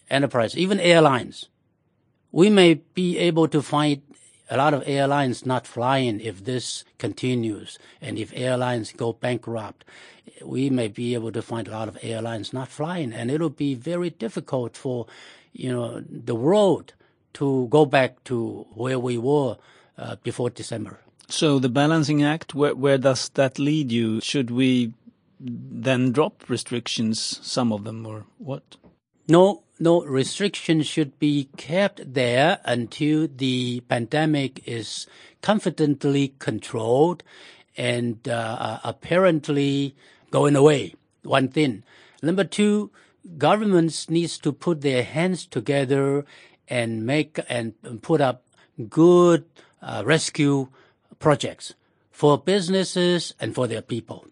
[0.09, 1.49] enterprise, even airlines.
[2.31, 4.01] We may be able to find
[4.49, 9.85] a lot of airlines not flying if this continues and if airlines go bankrupt
[10.43, 13.73] we may be able to find a lot of airlines not flying, and it'll be
[13.73, 15.05] very difficult for,
[15.53, 16.93] you know, the world
[17.33, 19.57] to go back to where we were
[19.97, 20.99] uh, before December.
[21.29, 24.21] So the balancing act, where, where does that lead you?
[24.21, 24.93] Should we
[25.39, 28.77] then drop restrictions, some of them, or what?
[29.27, 35.07] No, no restrictions should be kept there until the pandemic is
[35.41, 37.23] confidently controlled
[37.77, 39.95] and uh, apparently
[40.29, 40.95] going away.
[41.23, 41.83] One thing.
[42.21, 42.91] Number two,
[43.37, 46.25] governments needs to put their hands together
[46.67, 48.43] and make and put up
[48.89, 49.45] good
[49.81, 50.67] uh, rescue
[51.19, 51.73] projects
[52.11, 54.25] for businesses and for their people.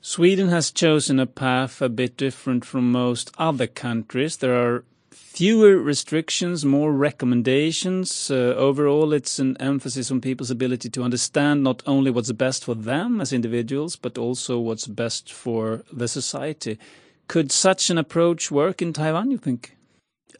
[0.00, 4.36] Sweden has chosen a path a bit different from most other countries.
[4.36, 8.30] There are fewer restrictions, more recommendations.
[8.30, 12.74] Uh, overall, it's an emphasis on people's ability to understand not only what's best for
[12.74, 16.78] them as individuals, but also what's best for the society.
[17.28, 19.76] Could such an approach work in Taiwan, you think?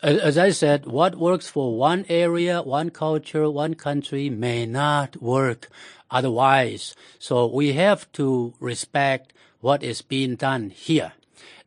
[0.03, 5.69] As I said, what works for one area, one culture, one country may not work
[6.11, 6.95] otherwise.
[7.19, 11.13] So we have to respect what is being done here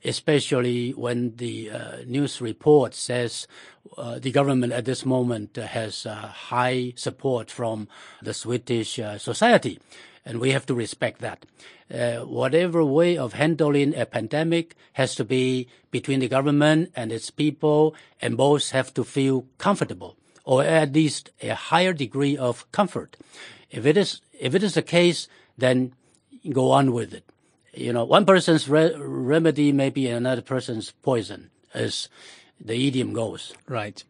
[0.03, 3.47] especially when the uh, news report says
[3.97, 7.87] uh, the government at this moment has uh, high support from
[8.21, 9.79] the Swedish uh, society,
[10.25, 11.45] and we have to respect that.
[11.93, 17.29] Uh, whatever way of handling a pandemic has to be between the government and its
[17.29, 20.15] people, and both have to feel comfortable,
[20.45, 23.17] or at least a higher degree of comfort.
[23.71, 25.27] If it is if it is the case,
[25.57, 25.93] then
[26.53, 27.29] go on with it
[27.73, 32.09] you know, one person's re- remedy may be another person's poison, as
[32.59, 33.53] the idiom goes.
[33.67, 34.03] Right.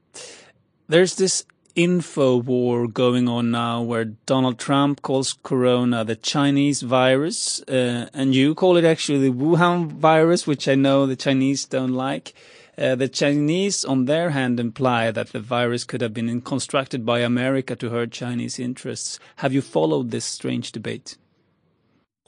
[0.88, 1.46] There's this
[1.80, 8.36] info war going on now where Donald Trump calls corona the Chinese virus, uh, and
[8.36, 12.34] you call it actually the Wuhan virus, which I know the Chinese don't like.
[12.78, 17.20] Uh, the Chinese, on their hand, imply that the virus could have been constructed by
[17.20, 19.18] America to hurt Chinese interests.
[19.38, 21.18] Have you followed this strange debate?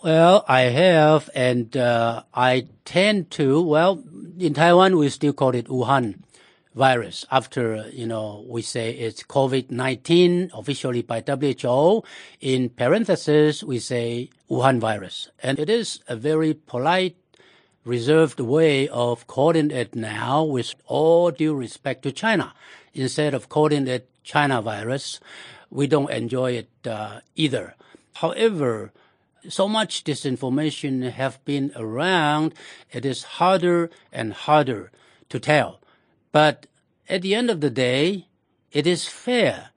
[0.01, 3.61] Well, I have, and uh, I tend to.
[3.61, 4.01] Well,
[4.39, 6.23] in Taiwan, we still call it Wuhan
[6.75, 7.25] virus.
[7.31, 12.03] After you know, we say it's COVID nineteen officially by WHO.
[12.39, 17.15] In parentheses, we say Wuhan virus, and it is a very polite,
[17.83, 22.53] reserved way of calling it now, with all due respect to China.
[22.93, 25.19] Instead of calling it China virus.
[25.69, 27.75] We don't enjoy it uh, either.
[28.15, 28.91] However,
[29.49, 32.53] so much disinformation have been around,
[32.91, 34.91] it is harder and harder
[35.29, 35.80] to tell.
[36.31, 36.67] But
[37.09, 38.27] at the end of the day,
[38.71, 39.69] it is fair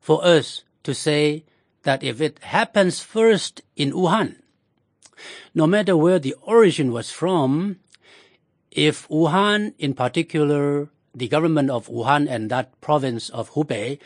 [0.00, 1.44] for us to say
[1.82, 4.36] that if it happens first in Wuhan,
[5.54, 7.78] no matter where the origin was from,
[8.70, 13.98] if Wuhan in particular, the government of Wuhan and that province of Hubei,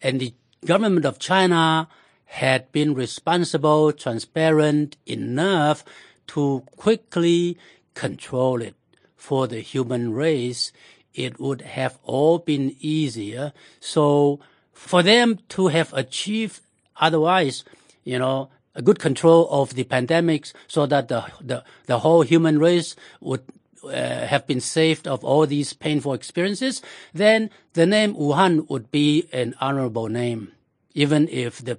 [0.00, 1.88] and the government of China
[2.24, 5.84] had been responsible, transparent enough
[6.28, 7.58] to quickly
[7.94, 8.74] control it
[9.16, 10.72] for the human race,
[11.14, 13.52] it would have all been easier.
[13.80, 14.40] So
[14.72, 16.60] for them to have achieved
[16.96, 17.64] otherwise,
[18.04, 22.58] you know, a good control of the pandemics so that the, the, the whole human
[22.58, 23.42] race would
[23.84, 26.82] uh, have been saved of all these painful experiences,
[27.12, 30.52] then the name Wuhan would be an honorable name.
[30.94, 31.78] Even if the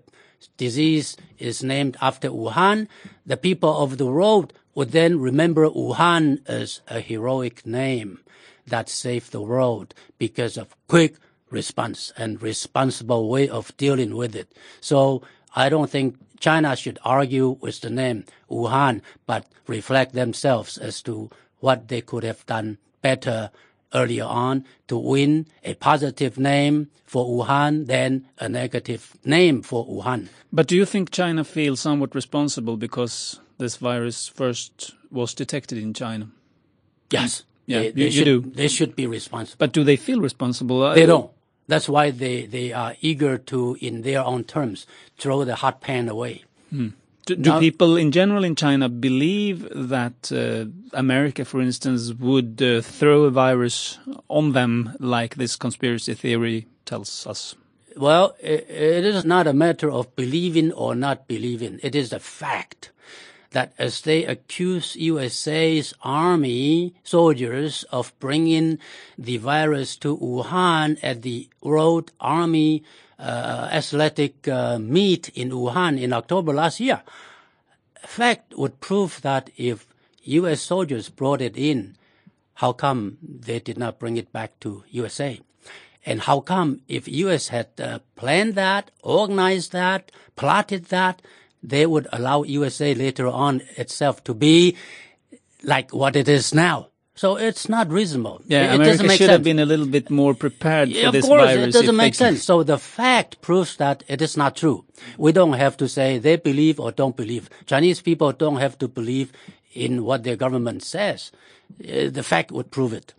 [0.58, 2.88] disease is named after Wuhan,
[3.26, 8.20] the people of the world would then remember Wuhan as a heroic name
[8.70, 11.16] that saved the world because of quick
[11.50, 14.52] response and responsible way of dealing with it.
[14.82, 15.22] So
[15.56, 21.30] I don't think China should argue with the name Wuhan, but reflect themselves as to
[21.60, 23.52] what they could have done better
[23.94, 30.30] earlier on to win a positive name for Wuhan than a negative name for Wuhan.
[30.54, 35.94] But do you think China feels somewhat responsible because this virus first was detected in
[35.94, 36.30] China?
[37.12, 37.44] Yes.
[37.70, 38.42] Yeah, they, they you should, do.
[38.42, 39.58] They should be responsible.
[39.60, 40.94] But do they feel responsible?
[40.94, 41.30] They don't.
[41.68, 44.88] That's why they, they are eager to, in their own terms,
[45.20, 46.44] throw the hot pan away.
[46.72, 46.90] Hmm.
[47.28, 50.66] Do, do Now- people in general in China believe that uh,
[50.98, 54.00] America, for instance, would uh, throw a virus
[54.30, 57.56] on them like this conspiracy theory tells us?
[57.96, 61.80] Well, i it is not a matter of believing or not believing.
[61.84, 62.92] It is a fact
[63.52, 68.80] that as they accuse USA's army soldiers of bringing
[69.18, 72.84] the virus to Wuhan at the World Army
[73.18, 77.02] uh, Athletic uh, meet in Wuhan in October last year,
[78.06, 79.88] fact would prove that if
[80.24, 80.62] U.S.
[80.62, 81.96] soldiers brought it in,
[82.56, 85.40] how come they did not bring it back to USA?
[86.06, 87.50] And how come if U.S.
[87.50, 91.22] had uh, planned that, organized that, plotted that,
[91.64, 94.76] they would allow USA later on itself to be
[95.64, 96.88] like what it is now?
[97.16, 98.42] So it's not reasonable.
[98.46, 99.32] Yeah, it, America doesn't make should sense.
[99.34, 101.68] have been a little bit more prepared for of this course, virus.
[101.68, 102.44] it doesn't make sense.
[102.44, 104.86] So the fact proves that it is not true.
[105.18, 107.50] We don't have to say they believe or don't believe.
[107.66, 109.34] Chinese people don't have to believe
[109.74, 111.34] in what their government says.
[111.84, 113.14] Uh, the fact would prove it.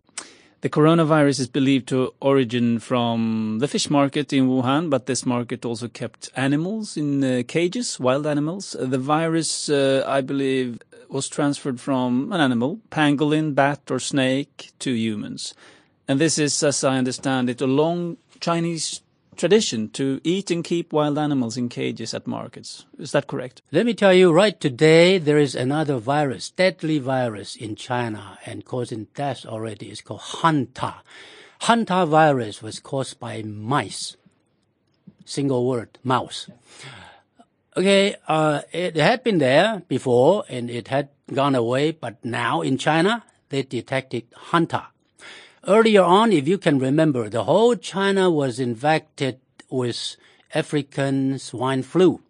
[0.63, 5.65] The coronavirus is believed to origin from the fish market in Wuhan, but this market
[5.65, 8.77] also kept animals in uh, cages, wild animals.
[8.79, 14.93] The virus, uh, I believe, was transferred from an animal, pangolin, bat, or snake, to
[14.93, 15.55] humans.
[16.07, 19.01] And this is, as I understand it, a long Chinese
[19.41, 22.85] tradition to eat and keep wild animals in cages at markets.
[22.99, 23.63] Is that correct?
[23.73, 28.67] Let me tell you, right today, there is another virus, deadly virus in China and
[28.67, 29.89] causing death already.
[29.89, 30.97] It's called Hanta.
[31.63, 34.19] Hanta virus was caused by mice.
[35.25, 36.51] Single word, mouse.
[37.75, 42.77] Okay, uh, it had been there before and it had gone away, but now in
[42.77, 44.89] China, they detected Hanta.
[45.69, 50.17] Earlier on, if you can remember, the whole China was infected with
[50.55, 52.23] African swine flu.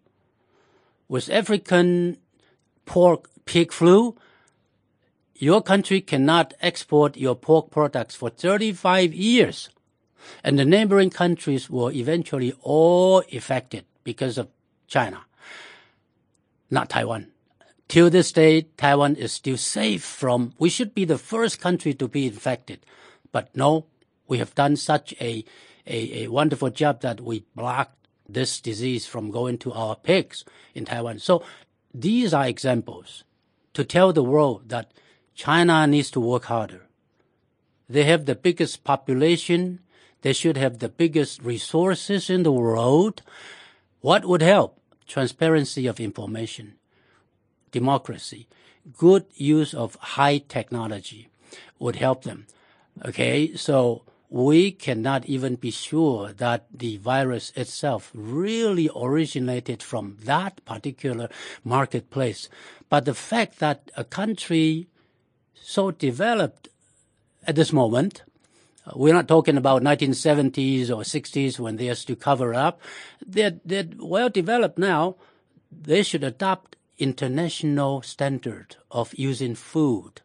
[1.07, 2.17] With African
[2.85, 4.17] pork pig flu,
[5.35, 9.69] your country cannot export your pork products for 35 years.
[10.43, 14.49] And the neighboring countries were eventually all affected because of
[14.87, 15.21] China,
[16.69, 17.31] not Taiwan.
[17.87, 22.07] Till this day, Taiwan is still safe from, we should be the first country to
[22.07, 22.85] be infected.
[23.31, 23.85] But no,
[24.27, 25.43] we have done such a,
[25.87, 30.85] a, a wonderful job that we blocked this disease from going to our pigs in
[30.85, 31.19] Taiwan.
[31.19, 31.43] So
[31.93, 33.23] these are examples
[33.73, 34.91] to tell the world that
[35.35, 36.87] China needs to work harder.
[37.89, 39.79] They have the biggest population.
[40.21, 43.21] They should have the biggest resources in the world.
[44.01, 44.79] What would help?
[45.07, 46.75] Transparency of information,
[47.71, 48.47] democracy,
[48.97, 51.27] good use of high technology
[51.79, 52.47] would help them.
[53.03, 60.63] Okay, so we cannot even be sure that the virus itself really originated from that
[60.65, 61.29] particular
[61.63, 62.47] marketplace.
[62.89, 64.87] But the fact that a country
[65.55, 66.69] so developed
[67.47, 68.23] at this moment
[68.95, 72.81] We're not talking about 1970s or 60s when they used to cover up.
[73.25, 75.15] They're, they're well developed now.
[75.71, 80.21] They should adopt international standard of using food,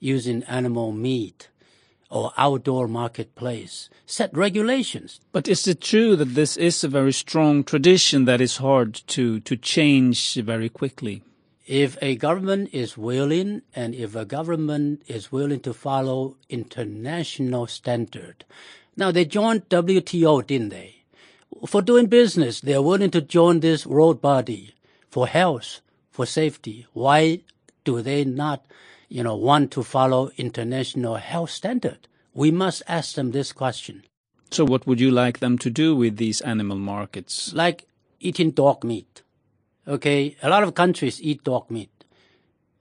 [0.00, 1.48] using animal meat,
[2.12, 3.88] or outdoor marketplace.
[4.04, 5.18] Set regulations.
[5.32, 9.40] But is it true that this is a very strong tradition that is hard to,
[9.40, 11.22] to change very quickly?
[11.66, 18.44] If a government is willing and if a government is willing to follow international standard.
[18.94, 20.96] Now they joined WTO, didn't they?
[21.66, 24.74] For doing business, they're willing to join this world body
[25.08, 26.86] for health, for safety.
[26.92, 27.40] Why
[27.84, 28.66] do they not
[29.12, 32.08] you know, want to follow international health standard?
[32.32, 34.04] We must ask them this question.
[34.50, 37.52] So what would you like them to do with these animal markets?
[37.52, 37.86] Like
[38.20, 39.22] eating dog meat.
[39.86, 41.90] Okay, a lot of countries eat dog meat.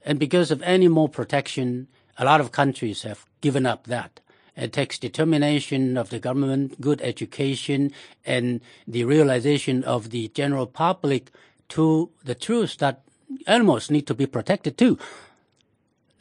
[0.06, 4.22] And because of animal protection, a lot of countries have given up that.
[4.56, 7.92] It takes determination of the government, good education,
[8.26, 11.32] and the realization of the general public
[11.70, 13.02] to the truth that
[13.48, 14.98] animals need to be protected too.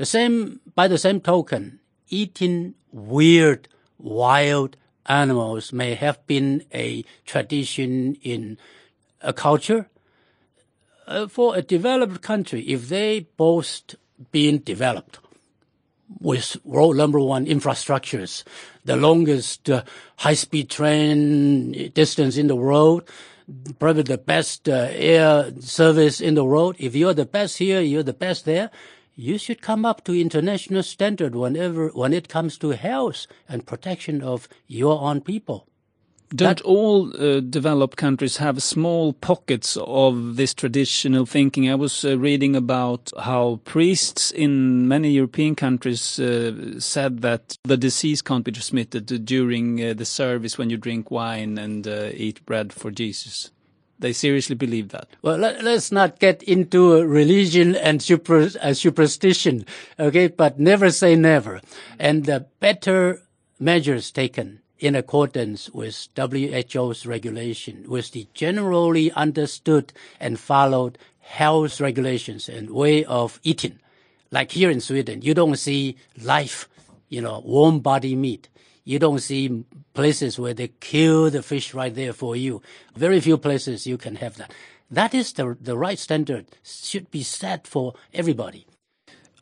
[0.00, 1.78] The same, by the same token,
[2.08, 8.56] eating weird, wild animals may have been a tradition in
[9.20, 9.90] a culture.
[11.06, 13.96] Uh, for a developed country, if they boast
[14.32, 15.18] being developed
[16.18, 18.42] with world number one infrastructures,
[18.86, 19.82] the longest uh,
[20.16, 23.06] high-speed train distance in the world,
[23.78, 26.74] probably the best uh, air service in the world.
[26.78, 28.70] If you're the best here, you're the best there
[29.20, 34.22] you should come up to international standard whenever when it comes to health and protection
[34.22, 35.66] of your own people.
[36.32, 41.68] Don't that, all uh, developed countries have small pockets of this traditional thinking?
[41.68, 47.76] I was uh, reading about how priests in many European countries uh, said that the
[47.76, 52.46] disease can't be transmitted during uh, the service when you drink wine and uh, eat
[52.46, 53.50] bread for Jesus.
[54.00, 55.08] They seriously believe that.
[55.20, 59.66] Well, let, us not get into religion and super, uh, superstition,
[59.98, 60.28] okay?
[60.28, 61.60] But never say never.
[61.98, 63.22] And the better
[63.58, 72.48] measures taken in accordance with WHO's regulation, with the generally understood and followed health regulations
[72.48, 73.78] and way of eating.
[74.30, 76.68] Like here in Sweden, you don't see life,
[77.10, 78.48] you know, warm body meat.
[78.84, 79.64] You don't see
[79.94, 82.62] places where they kill the fish right there for you.
[82.96, 84.52] Very few places you can have that.
[84.90, 88.66] That is the, the right standard, should be set for everybody.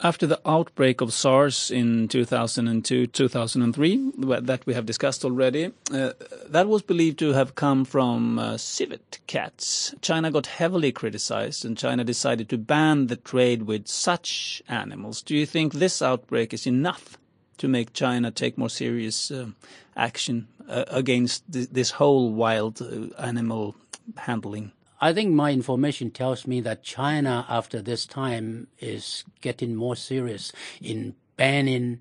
[0.01, 4.13] After the outbreak of SARS in 2002 2003,
[4.43, 6.13] that we have discussed already, uh,
[6.49, 9.95] that was believed to have come from uh, civet cats.
[10.01, 15.21] China got heavily criticized, and China decided to ban the trade with such animals.
[15.21, 17.19] Do you think this outbreak is enough
[17.59, 19.47] to make China take more serious uh,
[19.97, 23.75] action uh, against th this whole wild uh, animal
[24.17, 24.73] handling?
[25.01, 30.53] I think my information tells me that China, after this time, is getting more serious
[30.81, 32.01] in banning,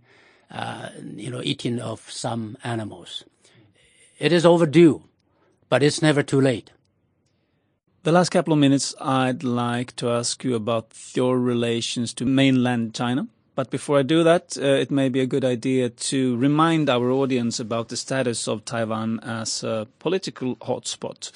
[0.50, 3.24] uh, you know, eating of some animals.
[4.18, 5.04] It is overdue,
[5.70, 6.72] but it's never too late.
[8.02, 12.96] The last couple of minutes, I'd like to ask you about your relations to mainland
[12.96, 13.28] China.
[13.58, 17.10] But before I do that, uh, it may be a good idea to remind our
[17.10, 21.32] audience about the status of Taiwan as a political hotspot.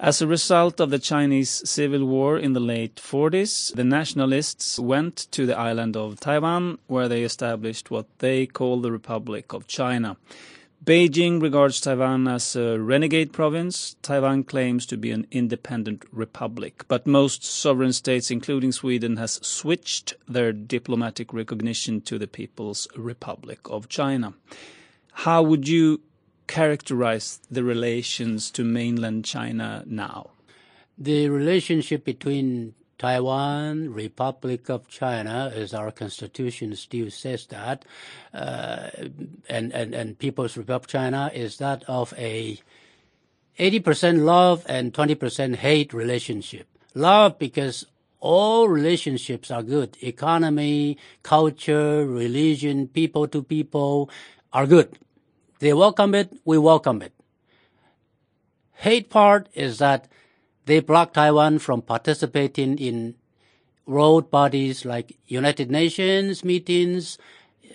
[0.00, 5.28] As a result of the Chinese Civil War in the late 40s, the nationalists went
[5.30, 10.16] to the island of Taiwan, where they established what they call the Republic of China.
[10.82, 13.96] Beijing regards Taiwan as a renegade province.
[14.00, 20.14] Taiwan claims to be an independent republic, but most sovereign states, including Sweden, has switched
[20.26, 24.32] their diplomatic recognition to the People's Republic of China.
[25.12, 26.00] How would you
[26.46, 30.30] characterize the relations to mainland China now?
[30.96, 37.86] The relationship between Taiwan, Republic of China, as our constitution still says that,
[38.34, 38.90] uh,
[39.48, 42.60] and, and, and People's Republic of China is that of a
[43.58, 46.66] 80% love and 20% hate relationship.
[46.94, 47.86] Love because
[48.20, 49.96] all relationships are good.
[50.02, 54.10] Economy, culture, religion, people to people
[54.52, 54.98] are good.
[55.60, 57.14] They welcome it, we welcome it.
[58.74, 60.06] Hate part is that
[60.70, 63.16] they blocked Taiwan from participating in
[63.86, 67.18] world bodies like United Nations meetings,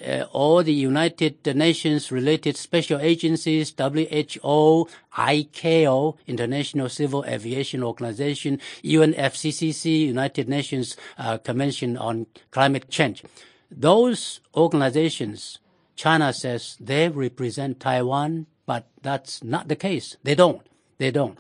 [0.08, 4.88] uh, all the United Nations related special agencies, WHO,
[5.18, 13.24] ICAO, International Civil Aviation Organization, UNFCCC, United Nations uh, Convention on Climate Change.
[13.70, 15.60] Those organizations
[15.98, 20.16] China says they represent Taiwan, but that's not the case.
[20.24, 20.62] They don't.
[20.98, 21.38] They don't.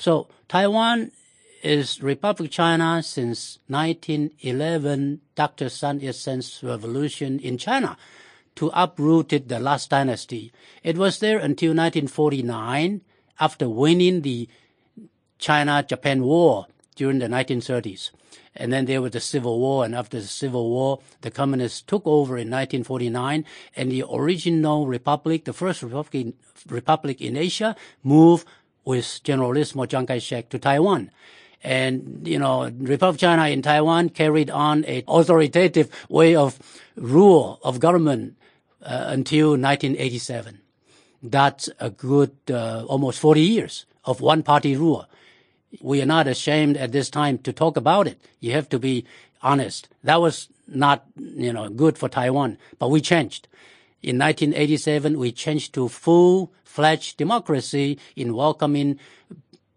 [0.00, 1.12] So Taiwan
[1.62, 5.68] is Republic of China since 1911, Dr.
[5.68, 7.98] Sun Yat-sen's revolution in China
[8.56, 10.52] to uprooted the last dynasty.
[10.82, 13.02] It was there until 1949
[13.38, 14.48] after winning the
[15.38, 18.10] China-Japan War during the 1930s.
[18.56, 22.06] And then there was the Civil War, and after the Civil War, the communists took
[22.06, 23.44] over in 1949,
[23.76, 26.34] and the original republic, the first republic in,
[26.68, 28.46] republic in Asia, moved
[28.90, 31.10] with Generalissimo Chiang Kai-shek to Taiwan.
[31.62, 36.58] And, you know, Republic of China in Taiwan carried on a authoritative way of
[36.96, 38.36] rule of government
[38.82, 40.58] uh, until 1987.
[41.22, 45.06] That's a good uh, almost 40 years of one party rule.
[45.80, 48.18] We are not ashamed at this time to talk about it.
[48.40, 49.04] You have to be
[49.40, 49.88] honest.
[50.02, 53.46] That was not, you know, good for Taiwan, but we changed.
[54.02, 58.98] In 1987, we changed to full-fledged democracy in welcoming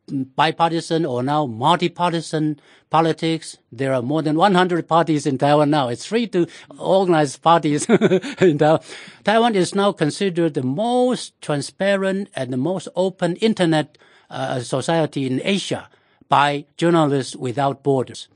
[0.07, 2.59] bipartisan or now multi-partisan
[2.89, 3.57] politics.
[3.71, 5.89] There are more than 100 parties in Taiwan now.
[5.89, 6.47] It's free to
[6.77, 7.85] organize parties
[8.39, 8.79] in Taiwan.
[9.23, 13.97] Taiwan is now considered the most transparent and the most open internet
[14.29, 15.89] uh, society in Asia
[16.29, 18.27] by Journalists Without Borders.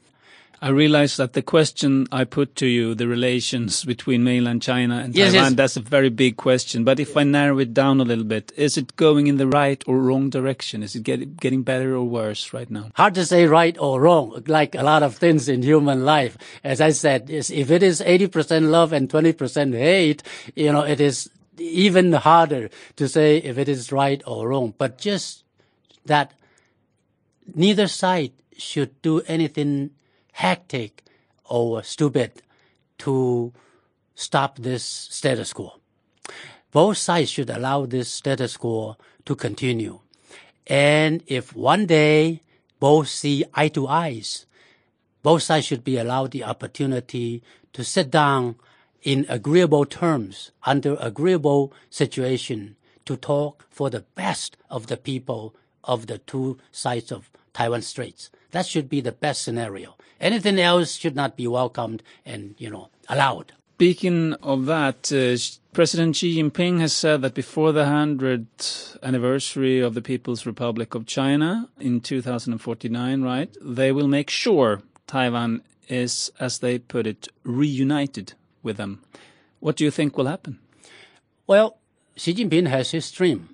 [0.60, 5.16] I realize that the question I put to you, the relations between mainland China and
[5.16, 5.56] Yes, Taiwan, yes.
[5.56, 6.84] that's a very big question.
[6.84, 9.84] But if I narrow it down a little bit, is it going in the right
[9.86, 10.82] or wrong direction?
[10.82, 12.90] Is it get, getting better or worse right now?
[12.96, 16.38] Hard to say right or wrong, like a lot of things in human life.
[16.64, 20.24] As I said, if it is 80% love and 20% hate,
[20.56, 21.30] you know, it is
[21.60, 24.74] even harder to say if it is right or wrong.
[24.76, 25.44] But just
[26.06, 26.34] that
[27.54, 29.92] neither side should do anything
[30.38, 31.04] hectic
[31.46, 32.32] or stupid
[33.00, 33.52] to
[34.14, 35.74] stop this status quo.
[36.72, 40.00] Both sides should allow this status quo to continue.
[40.68, 42.44] And if one day
[42.80, 44.46] both see eye to eyes,
[45.24, 47.42] both sides should be allowed the opportunity
[47.74, 48.58] to sit down
[49.02, 52.76] in agreeable terms, under agreeable situation,
[53.06, 58.30] to talk for the best of the people of the two sides of Taiwan Straits.
[58.52, 59.96] That should be the best scenario.
[60.20, 63.54] Anything else should not be welcomed and, you know, allowed.
[63.76, 65.38] Speaking of that, uh,
[65.74, 71.06] President Xi Jinping has said that before the 100th anniversary of the People's Republic of
[71.06, 78.34] China in 2049, right, they will make sure Taiwan is, as they put it, reunited
[78.64, 79.04] with them.
[79.60, 80.58] What do you think will happen?
[81.46, 81.78] Well,
[82.16, 83.50] Xi Jinping has his dream.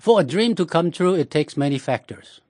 [0.00, 2.40] For a dream to come true, it takes many factors,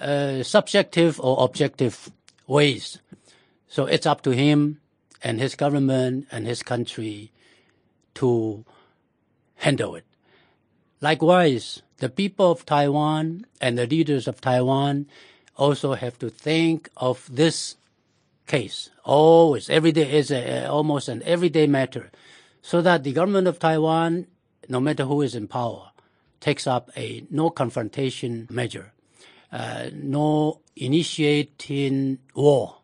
[0.00, 2.10] uh, subjective or objective
[2.46, 2.98] ways.
[3.68, 4.80] So it's up to him
[5.22, 7.32] and his government and his country
[8.14, 8.64] to
[9.56, 10.04] handle it.
[11.00, 15.06] Likewise, the people of Taiwan and the leaders of Taiwan
[15.56, 17.76] also have to think of this
[18.46, 18.90] case.
[19.04, 22.10] Always, every day is a, almost an everyday matter,
[22.62, 24.26] so that the government of Taiwan,
[24.68, 25.90] no matter who is in power,
[26.40, 28.92] takes up a no confrontation measure,
[29.54, 32.76] uh, no initiating war,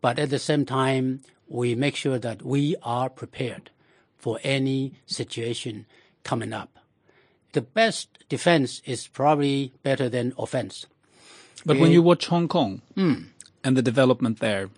[0.00, 3.70] but at the same time, we make sure that we are prepared
[4.16, 5.86] for any situation
[6.24, 6.78] coming up.
[7.52, 10.86] The best defense is probably better than offense.
[11.66, 13.14] But when you watch Hong Kong Hmm.
[13.64, 14.70] and the development there,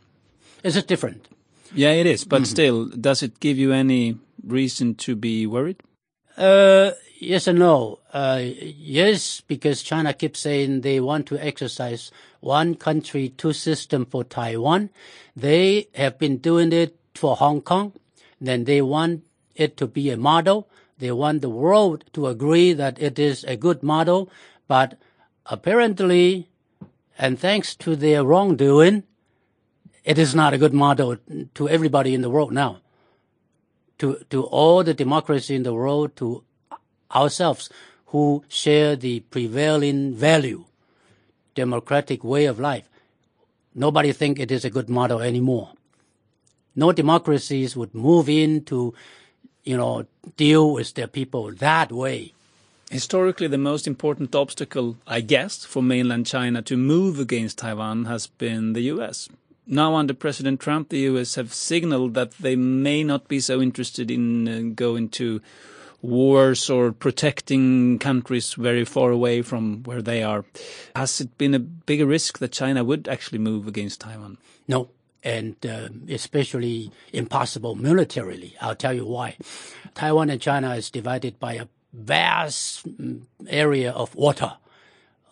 [0.62, 1.28] Is it different?
[1.74, 2.24] yeah, it is.
[2.24, 4.16] But still, does it give you any
[4.46, 5.76] reason to be worried?
[6.36, 8.00] Uh, yes and no.
[8.12, 12.10] Uh, yes, because China keeps saying they want to exercise
[12.40, 14.90] one country, two system for Taiwan.
[15.36, 17.92] They have been doing it for Hong Kong.
[18.40, 20.68] Then they want it to be a model.
[20.98, 24.30] They want the world to agree that it is a good model.
[24.66, 24.98] But
[25.46, 26.48] apparently,
[27.18, 29.04] and thanks to their wrongdoing,
[30.04, 31.16] it is not a good model
[31.54, 32.80] to everybody in the world now
[34.00, 36.42] to, to all the democracy in the world, to
[37.14, 37.68] ourselves
[38.06, 40.64] who share the prevailing value,
[41.54, 42.88] democratic way of life.
[43.74, 45.70] Nobody think it is a good model anymore.
[46.74, 48.94] No democracies would move in to,
[49.64, 50.06] you know,
[50.36, 52.32] deal with their people that way.
[52.90, 58.26] Historically, the most important obstacle, I guess, for mainland China to move against Taiwan has
[58.26, 59.28] been the US.
[59.64, 64.10] Now, under President Trump, the US have signaled that they may not be so interested
[64.10, 65.40] in uh, going to
[66.02, 70.44] wars or protecting countries very far away from where they are.
[70.96, 74.38] Has it been a bigger risk that China would actually move against Taiwan?
[74.66, 74.90] No,
[75.22, 78.56] and uh, especially impossible militarily.
[78.60, 79.36] I'll tell you why.
[79.94, 84.52] Taiwan and China is divided by a vast mm, area of water,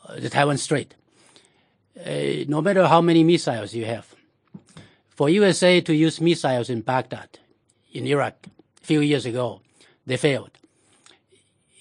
[0.07, 0.95] uh, the Taiwan Strait.
[1.99, 4.15] Uh, no matter how many missiles you have,
[5.09, 7.39] for USA to use missiles in Baghdad,
[7.93, 8.47] in Iraq,
[8.81, 9.63] a few years ago,
[10.07, 10.58] they failed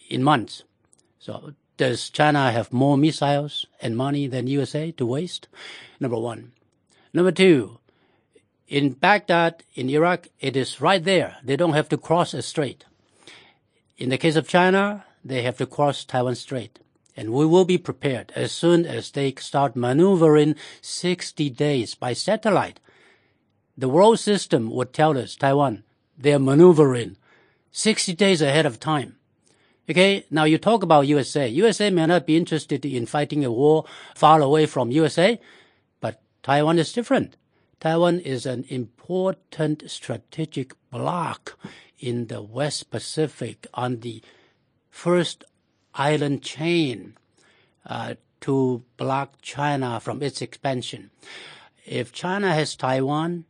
[0.07, 0.63] in months.
[1.19, 5.47] So does China have more missiles and money than USA to waste?
[5.99, 6.51] Number one.
[7.13, 7.79] Number two,
[8.67, 11.37] in Baghdad, in Iraq, it is right there.
[11.43, 12.85] They don't have to cross a strait.
[13.97, 16.79] In the case of China, they have to cross Taiwan Strait.
[17.15, 22.79] And we will be prepared as soon as they start maneuvering 60 days by satellite.
[23.75, 25.83] The world system would tell us, Taiwan,
[26.17, 27.17] they're maneuvering
[27.71, 29.16] 60 days ahead of time.
[29.89, 31.47] Okay, now you talk about USA.
[31.47, 33.85] USA may not be interested in fighting a war
[34.15, 35.39] far away from USA,
[36.01, 37.37] but Taiwan is different.
[37.79, 41.57] Taiwan is an important strategic block
[41.99, 44.21] in the West Pacific on the
[44.89, 45.45] first
[45.95, 47.15] island chain
[47.85, 51.11] uh, to block China from its expansion.
[51.85, 53.45] If China has Taiwan,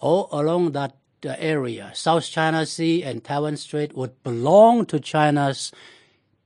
[0.00, 0.96] all along that
[1.38, 5.72] area, South China Sea and Taiwan Strait would belong to China's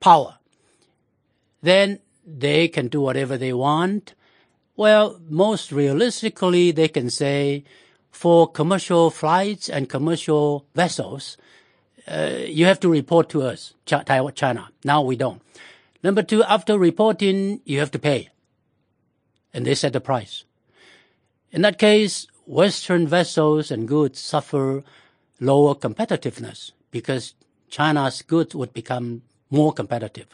[0.00, 0.38] power.
[1.60, 4.14] Then they can do whatever they want.
[4.76, 7.64] Well, most realistically, they can say
[8.10, 11.36] for commercial flights and commercial vessels,
[12.08, 14.70] uh, you have to report to us, Taiwan, China.
[14.84, 15.42] Now we don't.
[16.02, 18.30] Number two, after reporting, you have to pay.
[19.52, 20.44] And they set the price.
[21.52, 24.82] In that case, Western vessels and goods suffer
[25.38, 27.34] lower competitiveness because
[27.68, 30.26] China's goods would become more competitive.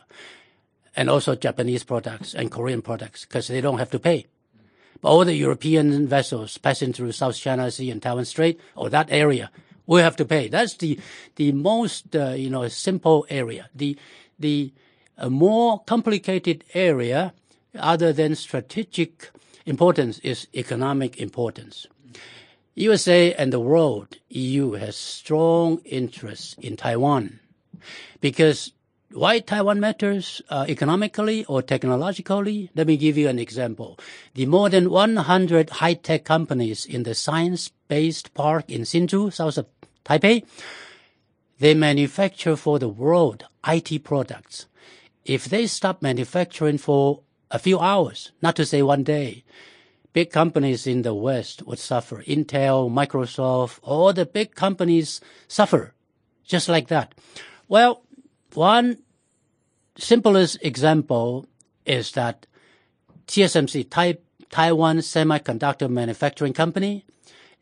[0.96, 4.24] And also Japanese products and Korean products because they don't have to pay.
[5.02, 9.08] But all the European vessels passing through South China Sea and Taiwan Strait or that
[9.10, 9.50] area
[9.86, 10.48] will have to pay.
[10.48, 10.98] That's the,
[11.34, 13.68] the most, uh, you know, simple area.
[13.74, 13.94] The,
[14.38, 14.72] the
[15.18, 17.34] uh, more complicated area
[17.78, 19.28] other than strategic
[19.66, 21.86] importance is economic importance.
[22.76, 27.40] USA and the world, EU has strong interests in Taiwan
[28.20, 28.72] because
[29.12, 32.70] why Taiwan matters uh, economically or technologically?
[32.74, 33.98] Let me give you an example.
[34.34, 39.66] The more than 100 high-tech companies in the science-based park in Hsinchu, south of
[40.04, 40.44] Taipei,
[41.58, 44.66] they manufacture for the world IT products.
[45.24, 47.20] If they stop manufacturing for
[47.50, 49.44] a few hours, not to say one day,
[50.16, 52.22] big companies in the West would suffer.
[52.22, 55.92] Intel, Microsoft, all the big companies suffer
[56.42, 57.14] just like that.
[57.68, 58.02] Well,
[58.54, 58.96] one
[59.98, 61.44] simplest example
[61.84, 62.46] is that
[63.26, 63.90] TSMC,
[64.48, 67.04] Taiwan Semiconductor Manufacturing Company,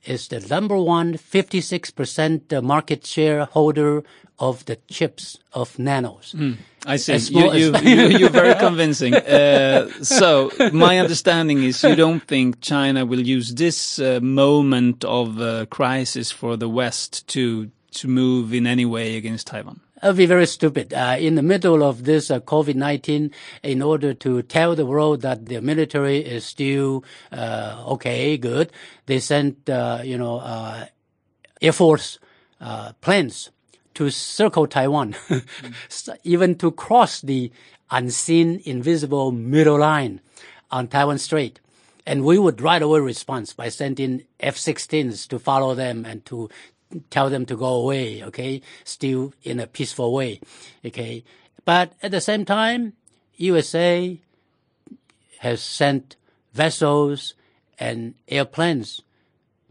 [0.07, 4.02] is the number one 56% market shareholder
[4.38, 6.34] of the chips of nanos.
[6.36, 7.16] Mm, I see.
[7.32, 9.14] You, you, you, are very convincing.
[9.14, 15.40] Uh, so my understanding is you don't think China will use this uh, moment of
[15.40, 19.80] uh, crisis for the West to to move in any way against Taiwan?
[20.05, 20.92] Would be very stupid.
[20.92, 23.32] Uh, in the middle of this uh, COVID-19,
[23.62, 28.70] in order to tell the world that the military is still uh, okay, good,
[29.07, 30.84] they sent, uh, you know, uh,
[31.62, 32.18] Air Force
[33.00, 33.50] planes
[33.94, 35.16] to circle Taiwan,
[36.22, 37.50] even to cross the
[37.90, 40.20] unseen, invisible middle line
[40.70, 41.61] on Taiwan Strait.
[42.05, 46.50] And we would right away respond by sending F-16s to follow them and to
[47.11, 48.62] tell them to go away, okay?
[48.85, 50.41] Still in a peaceful way,
[50.85, 51.24] okay?
[51.64, 52.95] But at the same time,
[53.37, 54.18] USA
[55.39, 56.16] has sent
[56.53, 57.35] vessels
[57.78, 59.03] and airplanes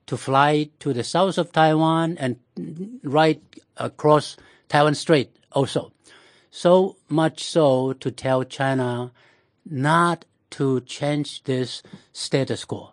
[0.07, 2.37] to fly to the south of Taiwan and
[3.03, 3.41] right
[3.77, 4.37] across
[4.69, 5.91] Taiwan Strait also.
[6.51, 9.11] So much so to tell China
[9.65, 12.92] not to change this status quo.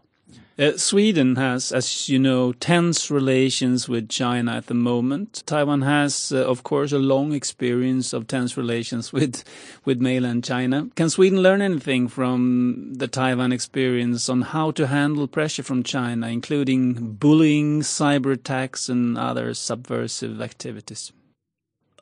[0.59, 5.43] Uh, Sweden has, as you know, tense relations with China at the moment.
[5.47, 9.43] Taiwan has, uh, of course, a long experience of tense relations with,
[9.85, 10.89] with mainland China.
[10.97, 16.29] Can Sweden learn anything from the Taiwan experience on how to handle pressure from China,
[16.29, 21.13] including bullying, cyber attacks, and other subversive activities?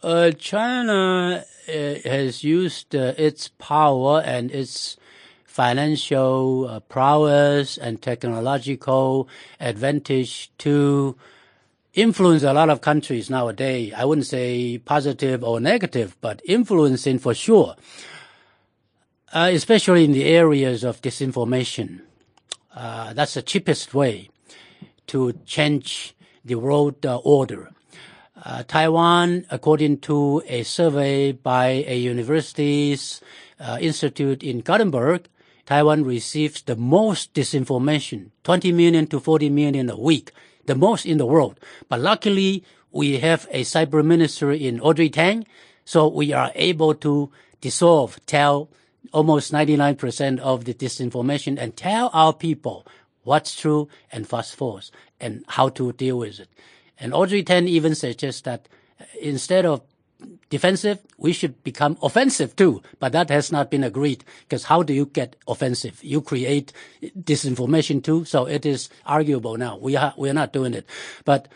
[0.03, 4.97] Uh, China uh, has used uh, its power and its
[5.59, 9.29] financial uh, prowess and technological
[9.59, 11.17] advantage to
[11.95, 13.93] influence a lot of countries nowadays.
[13.97, 17.75] I wouldn't say positive or negative, but influencing for sure,
[19.33, 22.03] uh, especially in the areas of disinformation.
[22.75, 24.31] Uh, that's the cheapest way.
[25.09, 27.73] to change the world uh, order.
[28.45, 33.21] Uh, Taiwan, according to a survey by a university's
[33.59, 35.27] uh, institute in Gothenburg,
[35.69, 40.33] Taiwan receives the most disinformation, 20 million to 40 million a week,
[40.65, 41.61] the most in the world.
[41.91, 45.47] But luckily, we have a cyber minister in Audrey Tang,
[45.85, 48.71] so we are able to dissolve, tell
[49.13, 52.87] almost 99% of the disinformation and tell our people
[53.25, 54.91] what's true and what's false
[55.21, 56.49] and how to deal with it.
[56.99, 59.83] And Audrey Tang even suggests that uh, instead of
[60.51, 62.83] defensive, we should become offensive too.
[62.99, 66.03] But that has not been agreed because how do you get offensive?
[66.03, 68.25] You create disinformation too.
[68.25, 69.79] So it is arguable now.
[69.79, 70.87] We are, we are not doing it,
[71.25, 71.49] but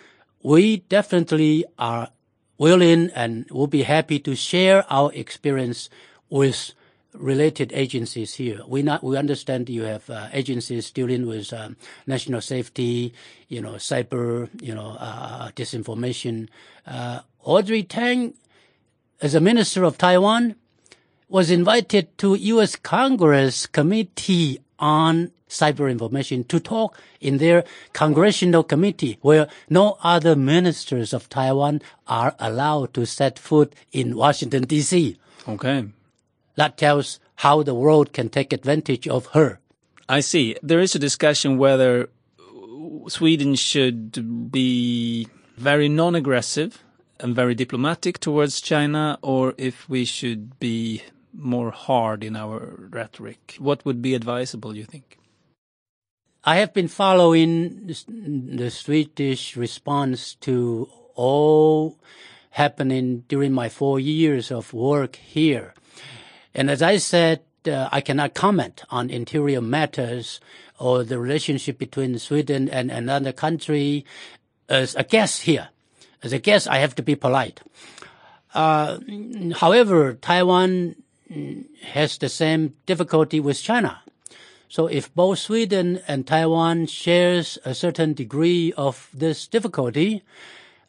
[0.43, 2.11] we definitely are
[2.59, 5.89] willing and will be happy to share our experience
[6.31, 6.73] with
[7.15, 8.61] related agencies here.
[8.67, 13.13] We not we understand you have uh, agencies dealing with um, national safety,
[13.49, 16.49] you know, cyber, you know, uh, disinformation.
[16.87, 18.35] Uh, Audrey Tang,
[19.23, 20.57] as a minister of Taiwan,
[21.29, 22.77] was invited to U.S.
[22.77, 31.15] Congress Committee on Cyber Information to talk in their congressional committee where no other ministers
[31.15, 35.17] of Taiwan are allowed to set foot in Washington, D.C.
[35.49, 35.85] Okay.
[36.57, 39.61] That tells how the world can take advantage of her.
[40.09, 40.57] I see.
[40.63, 42.11] There is a discussion whether
[43.09, 46.92] Sweden should be very non-aggressive and
[47.31, 51.03] very diplomatic towards China or if we should be
[51.33, 53.57] more hard in our rhetoric.
[53.59, 55.19] What would be advisable, you think?
[56.45, 61.99] I have been following the Swedish response to all
[62.51, 65.75] happening during my four years of work here.
[66.55, 70.41] And as I said, uh, I cannot comment on interior matters
[70.79, 74.05] or the relationship between Sweden and another country
[74.69, 75.69] as a guest here.
[76.23, 77.61] As a guest, I have to be polite.
[78.55, 78.99] Uh,
[79.57, 80.97] however, Taiwan
[81.83, 84.03] has the same difficulty with China.
[84.69, 90.23] So if both Sweden and Taiwan shares a certain degree of this difficulty,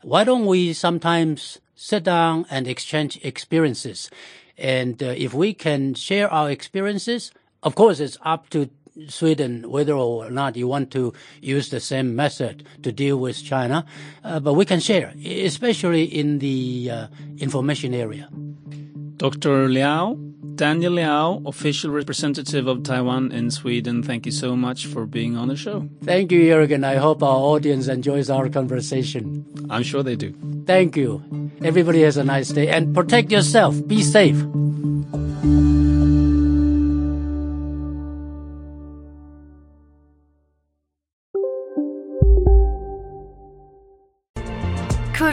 [0.02, 4.10] why don't we sometimes sit down and exchange experiences?
[4.58, 7.32] And uh, if we can share our experiences,
[7.62, 8.70] of course, it's up to
[9.08, 13.86] Sweden whether or not you want to use the same method to deal with China,
[14.24, 18.30] uh, but we can share, especially in the uh, information area.
[19.18, 19.70] Dr.
[19.70, 20.16] Liao,
[20.56, 25.48] Daniel Liao, official representative of Taiwan in Sweden, thank you so much for being on
[25.48, 25.90] the show.
[26.04, 26.84] Thank you, Jürgen.
[26.84, 29.46] I hope our audience enjoys our conversation.
[29.70, 30.34] I'm sure they do.
[30.66, 31.24] Thank you.
[31.64, 33.76] Everybody has a nice day and protect yourself.
[33.88, 34.38] Be safe.